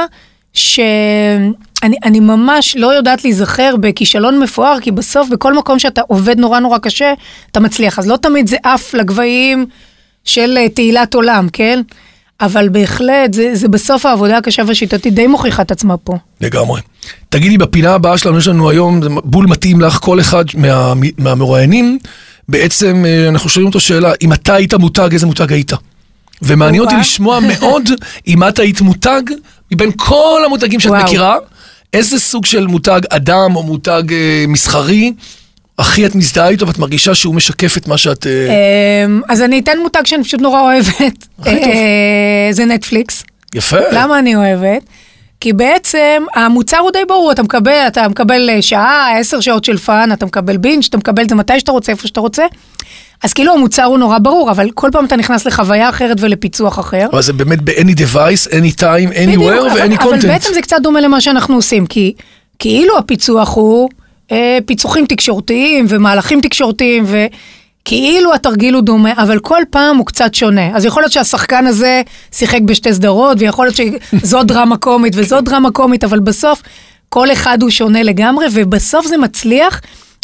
שאני 0.54 1.96
אני 2.04 2.20
ממש 2.20 2.76
לא 2.76 2.94
יודעת 2.94 3.24
להיזכר 3.24 3.74
בכישלון 3.80 4.38
מפואר, 4.40 4.80
כי 4.80 4.90
בסוף 4.90 5.28
בכל 5.28 5.54
מקום 5.54 5.78
שאתה 5.78 6.00
עובד 6.08 6.38
נורא 6.40 6.58
נורא 6.60 6.78
קשה, 6.78 7.12
אתה 7.52 7.60
מצליח. 7.60 7.98
אז 7.98 8.08
לא 8.08 8.16
תמיד 8.16 8.46
זה 8.46 8.56
עף 8.62 8.94
לגבהים 8.94 9.66
של 10.24 10.58
אה, 10.58 10.68
תהילת 10.68 11.14
עולם, 11.14 11.48
כן? 11.52 11.82
אבל 12.40 12.68
בהחלט, 12.68 13.32
זה, 13.32 13.54
זה 13.54 13.68
בסוף 13.68 14.06
העבודה 14.06 14.36
הקשה 14.36 14.62
והשיטתית 14.66 15.14
די 15.14 15.26
מוכיחה 15.26 15.62
את 15.62 15.70
עצמה 15.70 15.96
פה. 15.96 16.16
לגמרי. 16.40 16.80
תגידי, 17.28 17.58
בפינה 17.58 17.94
הבאה 17.94 18.18
שלנו 18.18 18.38
יש 18.38 18.48
לנו 18.48 18.70
היום, 18.70 19.00
בול 19.24 19.46
מתאים 19.46 19.80
לך, 19.80 19.98
כל 20.02 20.20
אחד 20.20 20.44
מה, 20.54 20.92
מהמרואיינים, 21.18 21.98
בעצם 22.48 23.04
אה, 23.06 23.28
אנחנו 23.28 23.50
שואלים 23.50 23.66
אותו 23.66 23.80
שאלה, 23.80 24.12
אם 24.22 24.32
אתה 24.32 24.54
היית 24.54 24.74
מותג, 24.74 25.08
איזה 25.12 25.26
מותג 25.26 25.52
היית? 25.52 25.72
ומעניין 26.42 26.82
אותי. 26.82 26.94
לשמוע 27.00 27.40
מאוד, 27.40 27.82
אם 28.28 28.48
את 28.48 28.58
היית 28.58 28.80
מותג, 28.80 29.22
מבין 29.72 29.90
כל 29.96 30.42
המותגים 30.46 30.80
שאת 30.80 30.90
וואו. 30.90 31.04
מכירה, 31.04 31.36
איזה 31.92 32.18
סוג 32.18 32.46
של 32.46 32.66
מותג 32.66 33.00
אדם 33.10 33.56
או 33.56 33.62
מותג 33.62 34.02
אה, 34.12 34.44
מסחרי, 34.48 35.12
הכי 35.78 36.06
את 36.06 36.14
מזדהה 36.14 36.48
איתו 36.48 36.66
ואת 36.66 36.78
מרגישה 36.78 37.14
שהוא 37.14 37.34
משקף 37.34 37.76
את 37.76 37.88
מה 37.88 37.98
שאת... 37.98 38.26
אה, 38.26 38.48
אמ, 39.06 39.20
אז 39.28 39.42
אני 39.42 39.58
אתן 39.60 39.78
מותג 39.82 40.02
שאני 40.06 40.24
פשוט 40.24 40.40
נורא 40.40 40.60
אוהבת. 40.60 41.26
אה, 41.46 41.52
זה 42.50 42.64
נטפליקס. 42.64 43.24
יפה. 43.54 43.76
למה 43.92 44.18
אני 44.18 44.36
אוהבת? 44.36 44.82
כי 45.40 45.52
בעצם 45.52 46.22
המוצר 46.34 46.78
הוא 46.78 46.90
די 46.90 46.98
ברור, 47.08 47.32
אתה 47.32 47.42
מקבל, 47.42 47.84
אתה 47.86 48.08
מקבל 48.08 48.50
אה, 48.50 48.62
שעה, 48.62 49.18
עשר 49.18 49.40
שעות 49.40 49.64
של 49.64 49.78
fun, 49.78 50.12
אתה 50.12 50.26
מקבל 50.26 50.56
binge, 50.56 50.84
אתה 50.88 50.96
מקבל 50.98 51.22
את 51.22 51.28
זה 51.28 51.34
מתי 51.34 51.60
שאתה 51.60 51.72
רוצה, 51.72 51.92
איפה 51.92 52.06
שאתה 52.08 52.20
רוצה. 52.20 52.44
אז 53.22 53.32
כאילו 53.32 53.52
המוצר 53.54 53.84
הוא 53.84 53.98
נורא 53.98 54.18
ברור, 54.18 54.50
אבל 54.50 54.70
כל 54.74 54.88
פעם 54.92 55.04
אתה 55.04 55.16
נכנס 55.16 55.46
לחוויה 55.46 55.88
אחרת 55.88 56.16
ולפיצוח 56.20 56.78
אחר. 56.78 57.06
אבל 57.12 57.22
זה 57.22 57.32
באמת 57.32 57.58
ב-any 57.62 57.94
device, 57.98 58.48
any 58.50 58.80
time, 58.80 59.14
anywhere 59.14 59.60
אבל- 59.60 59.68
ו-any 59.80 60.02
אבל 60.02 60.18
content. 60.20 60.26
בעצם 60.26 60.50
זה 60.54 60.62
קצת 60.62 60.76
דומה 60.82 61.00
למה 61.00 61.20
שאנחנו 61.20 61.54
עושים, 61.54 61.86
כי 61.86 62.12
כאילו 62.58 62.98
הפיצוח 62.98 63.54
הוא 63.56 63.88
אה, 64.32 64.58
פיצוחים 64.66 65.06
תקשורתיים 65.06 65.86
ומהלכים 65.88 66.40
תקשורתיים, 66.40 67.04
וכאילו 67.06 68.34
התרגיל 68.34 68.74
הוא 68.74 68.82
דומה, 68.82 69.12
אבל 69.16 69.38
כל 69.38 69.62
פעם 69.70 69.96
הוא 69.96 70.06
קצת 70.06 70.34
שונה. 70.34 70.76
אז 70.76 70.84
יכול 70.84 71.02
להיות 71.02 71.12
שהשחקן 71.12 71.66
הזה 71.66 72.02
שיחק 72.32 72.60
בשתי 72.60 72.94
סדרות, 72.94 73.36
ויכול 73.40 73.66
להיות 73.66 73.76
שזו 74.22 74.42
דרמה 74.42 74.76
קומית 74.76 75.12
וזו 75.16 75.40
דרמה 75.40 75.70
קומית, 75.70 76.04
אבל 76.04 76.20
בסוף 76.20 76.62
כל 77.08 77.32
אחד 77.32 77.62
הוא 77.62 77.70
שונה 77.70 78.02
לגמרי, 78.02 78.46
ובסוף 78.52 79.06
זה 79.06 79.16
מצליח. 79.16 79.80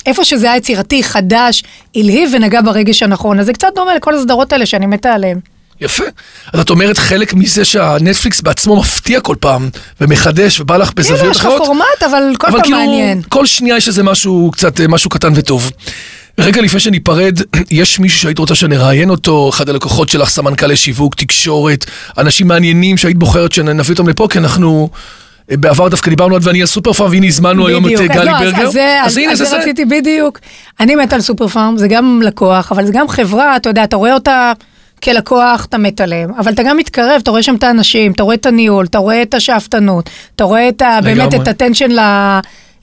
איפה 0.06 0.24
שזה 0.24 0.46
היה 0.46 0.56
יצירתי, 0.56 1.02
חדש, 1.02 1.64
הלהיב 1.96 2.30
ונגע 2.34 2.60
ברגש 2.62 3.02
הנכון. 3.02 3.40
אז 3.40 3.46
זה 3.46 3.52
קצת 3.52 3.68
דומה 3.74 3.94
לכל 3.94 4.14
הסדרות 4.14 4.52
האלה 4.52 4.66
שאני 4.66 4.86
מתה 4.86 5.12
עליהן. 5.12 5.38
יפה. 5.80 6.04
אז 6.52 6.60
את 6.60 6.70
אומרת 6.70 6.98
חלק 6.98 7.34
מזה 7.34 7.64
שהנטפליקס 7.64 8.40
בעצמו 8.40 8.76
מפתיע 8.76 9.20
כל 9.20 9.36
פעם, 9.40 9.68
ומחדש, 10.00 10.60
ובא 10.60 10.76
לך 10.76 10.88
כאילו, 10.88 10.96
בזוויות 10.96 11.34
יש 11.34 11.40
לך 11.40 11.46
אחרות. 11.46 11.62
פורמט, 11.66 12.02
אבל 12.10 12.22
כל 12.38 12.46
פעם 12.50 12.62
כאילו, 12.62 12.78
מעניין. 12.78 13.22
כל 13.28 13.46
שנייה 13.46 13.76
יש 13.76 13.88
איזה 13.88 14.02
משהו, 14.02 14.50
קצת 14.52 14.80
אה, 14.80 14.88
משהו 14.88 15.10
קטן 15.10 15.32
וטוב. 15.34 15.70
רגע 16.38 16.60
לפני 16.62 16.80
שניפרד, 16.80 17.38
יש 17.70 17.98
מישהו 17.98 18.20
שהיית 18.20 18.38
רוצה 18.38 18.54
שנראיין 18.54 19.10
אותו, 19.10 19.48
אחד 19.54 19.68
הלקוחות 19.68 20.08
שלך, 20.08 20.28
סמנכ"לי 20.28 20.76
שיווק, 20.76 21.14
תקשורת, 21.14 21.84
אנשים 22.18 22.48
מעניינים 22.48 22.96
שהיית 22.96 23.16
בוחרת 23.18 23.52
שנביא 23.52 23.94
אותם 23.94 24.08
לפה, 24.08 24.26
כי 24.30 24.38
אנחנו... 24.38 24.90
אה, 25.50 25.56
בעבר 25.56 25.88
דווקא 25.88 26.10
דיברנו 26.10 26.34
על 26.34 26.40
ואני 26.44 26.62
הסופר 26.62 26.92
פארם, 26.92 27.10
והנה 27.10 27.26
הזמנו 27.26 27.66
היום 27.66 27.86
את 27.86 28.00
אה, 28.00 28.06
גלי 28.06 28.24
לא, 28.24 28.30
אז- 28.30 28.42
ברגר. 28.42 28.66
אז 28.66 28.72
זה- 28.72 29.00
אז 29.04 29.16
הנה, 29.16 29.34
זה 29.36 29.44
זה 29.44 29.50
זה. 29.50 29.58
רציתי 29.58 29.84
בדיוק. 29.84 30.38
אני 30.80 30.94
מתה 30.96 31.14
על 31.16 31.20
סופר 31.22 31.48
פארם, 31.48 31.78
זה 31.78 31.88
גם 31.88 32.20
לקוח, 32.24 32.72
אבל 32.72 32.86
זה 32.86 32.92
גם 32.92 33.08
חברה, 33.08 33.56
אתה 33.56 33.68
יודע, 33.68 33.84
אתה 33.84 33.96
רואה 33.96 34.14
אותה 34.14 34.52
כלקוח, 35.02 35.64
אתה 35.64 35.78
מת 35.78 36.00
עליהם, 36.00 36.30
אבל 36.34 36.52
אתה 36.52 36.62
גם 36.62 36.76
מתקרב, 36.76 37.20
אתה 37.22 37.30
רואה 37.30 37.42
שם 37.42 37.54
את 37.54 37.64
האנשים, 37.64 38.12
אתה 38.12 38.22
רואה 38.22 38.34
את 38.34 38.46
הניהול, 38.46 38.84
אתה 38.84 38.98
רואה 38.98 39.22
את 39.22 39.34
השאפתנות, 39.34 40.10
אתה 40.36 40.44
רואה 40.44 40.68
את 40.68 40.82
ה... 40.82 40.98
באמת. 41.04 41.34
את 41.34 41.48
הטנשן 41.48 41.88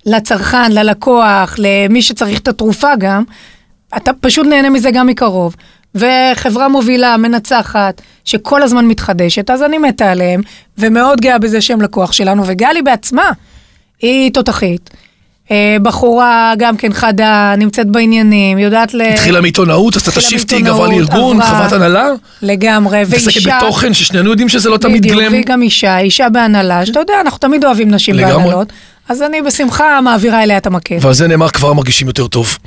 לצרכן, 0.05 0.71
ללקוח, 0.71 1.55
למי 1.57 2.01
שצריך 2.01 2.39
את 2.39 2.47
התרופה 2.47 2.95
גם, 2.99 3.23
אתה 3.97 4.11
פשוט 4.21 4.47
נהנה 4.47 4.69
מזה 4.69 4.91
גם 4.91 5.07
מקרוב. 5.07 5.55
וחברה 5.95 6.67
מובילה, 6.67 7.17
מנצחת, 7.17 8.01
שכל 8.25 8.63
הזמן 8.63 8.85
מתחדשת, 8.85 9.49
אז 9.49 9.63
אני 9.63 9.77
מתה 9.77 10.11
עליהם, 10.11 10.41
ומאוד 10.77 11.21
גאה 11.21 11.37
בזה 11.37 11.61
שהם 11.61 11.81
לקוח 11.81 12.11
שלנו, 12.11 12.43
וגלי 12.45 12.81
בעצמה, 12.81 13.31
היא 14.01 14.31
תותחית. 14.33 14.89
אה, 15.51 15.77
בחורה 15.81 16.53
גם 16.57 16.77
כן 16.77 16.93
חדה, 16.93 17.53
נמצאת 17.57 17.87
בעניינים, 17.87 18.57
יודעת 18.57 18.93
ל... 18.93 19.01
התחילה 19.01 19.41
מעיתונאות, 19.41 19.95
עשתה 19.95 20.11
את 20.11 20.17
ה 20.17 20.22
shifting, 20.22 20.67
עברה 20.67 20.87
לארגון. 20.87 21.41
חברת 21.43 21.73
הנהלה, 21.73 22.05
לגמרי, 22.41 23.01
מתעסקת 23.01 23.25
ואישה... 23.25 23.57
בתוכן, 23.57 23.93
ששנינו 23.93 24.29
יודעים 24.29 24.49
שזה 24.49 24.69
לא 24.69 24.77
תמיד 24.77 25.01
בדיוק, 25.01 25.21
גלם. 25.21 25.31
והיא 25.31 25.43
גם 25.45 25.61
אישה, 25.61 25.99
אישה 25.99 26.29
בהנהלה, 26.29 26.85
שאתה 26.85 26.99
יודע, 26.99 27.13
אנחנו 27.21 27.39
תמיד 27.39 27.65
אוהבים 27.65 27.91
נשים. 27.91 28.17
בהנהלות, 28.17 28.73
אז 29.09 29.21
אני 29.21 29.41
בשמחה 29.41 30.01
מעבירה 30.01 30.43
אליה 30.43 30.57
את 30.57 30.67
המקל. 30.67 30.97
ועל 31.01 31.13
זה 31.13 31.27
נאמר 31.27 31.49
כבר 31.49 31.73
מרגישים 31.73 32.07
יותר 32.07 32.27
טוב. 32.27 32.57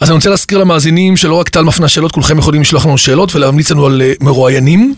אז 0.00 0.10
אני 0.10 0.14
רוצה 0.16 0.30
להזכיר 0.30 0.58
למאזינים 0.58 1.16
שלא 1.16 1.34
רק 1.34 1.48
טל 1.48 1.62
מפנה 1.62 1.88
שאלות, 1.88 2.12
כולכם 2.12 2.38
יכולים 2.38 2.60
לשלוח 2.60 2.86
לנו 2.86 2.98
שאלות 2.98 3.34
ולהמליץ 3.34 3.70
לנו 3.70 3.86
על 3.86 4.02
אה, 4.02 4.12
מרואיינים. 4.20 4.94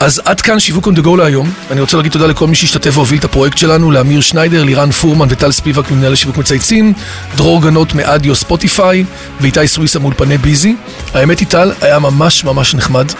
אז 0.00 0.20
עד 0.24 0.40
כאן 0.40 0.60
שיווק 0.60 0.88
on 0.88 0.90
the 0.90 1.04
go 1.04 1.16
להיום. 1.16 1.50
אני 1.70 1.80
רוצה 1.80 1.96
להגיד 1.96 2.12
תודה 2.12 2.26
לכל 2.26 2.46
מי 2.46 2.54
שהשתתף 2.54 2.96
והוביל 2.96 3.18
את 3.18 3.24
הפרויקט 3.24 3.58
שלנו, 3.58 3.90
לאמיר 3.90 4.20
שניידר, 4.20 4.64
לירן 4.64 4.90
פורמן 4.90 5.26
וטל 5.30 5.52
ספיבק 5.52 5.90
ממנהל 5.90 6.12
לשיווק 6.12 6.36
מצייצים, 6.36 6.92
דרור 7.36 7.62
גנות 7.62 7.94
מאדיו 7.94 8.34
ספוטיפיי 8.34 9.04
ואיתי 9.40 9.68
סוויסה 9.68 9.98
מאולפני 9.98 10.38
ביזי. 10.38 10.76
האמת 11.14 11.38
היא 11.38 11.48
טל, 11.48 11.72
היה 11.80 11.98
ממש 11.98 12.44
ממש 12.44 12.74
נחמד. 12.74 13.12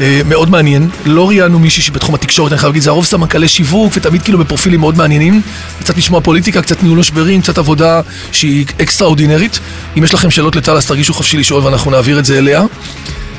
אה, 0.00 0.20
מאוד 0.24 0.50
מעניין, 0.50 0.90
לא 1.04 1.28
ראיינו 1.28 1.58
מישהי 1.58 1.82
שבתחום 1.82 2.14
התקשורת, 2.14 2.52
אני 2.52 2.58
חייב 2.58 2.70
להגיד, 2.70 2.82
זה 2.82 2.90
הרוב 2.90 3.04
סמנכ"לי 3.04 3.48
שיווק 3.48 3.92
ותמיד 3.96 4.22
כאילו 4.22 4.38
בפרופילים 4.38 4.80
מאוד 4.80 4.96
מעניינים. 4.96 5.42
קצת 5.80 5.96
לשמוע 5.96 6.20
פוליטיקה, 6.20 6.62
קצת 6.62 6.82
ניהול 6.82 6.98
משברים, 6.98 7.40
קצת 7.42 7.58
עבודה 7.58 8.00
שהיא 8.32 8.66
אקסטרה 8.82 9.08
אורדינרית. 9.08 9.60
אם 9.98 10.04
יש 10.04 10.14
לכם 10.14 10.30
שאלות 10.30 10.56
לטל 10.56 10.76
אז 10.76 10.86
תרגישו 10.86 11.14
חופשי 11.14 11.36
לשאול 11.36 11.64
ואנחנו 11.64 11.90
נעביר 11.90 12.18
את 12.18 12.24
זה 12.24 12.38
אליה. 12.38 12.64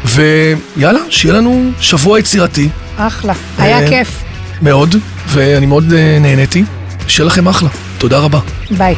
ויאללה, 0.05 0.99
שיהיה 1.10 1.36
לנו 1.36 1.71
שבוע 1.79 2.19
יצירתי 2.19 2.69
אחלה, 2.97 3.33
היה 3.57 3.79
אה, 3.79 3.89
כיף. 3.89 4.23
מאוד, 4.62 4.95
ואני 5.27 5.65
מאוד 5.65 5.93
אה, 5.93 6.17
נהניתי. 6.19 6.63
שיהיה 7.07 7.27
לכם 7.27 7.47
אחלה. 7.47 7.69
תודה 7.97 8.19
רבה. 8.19 8.39
ביי. 8.71 8.95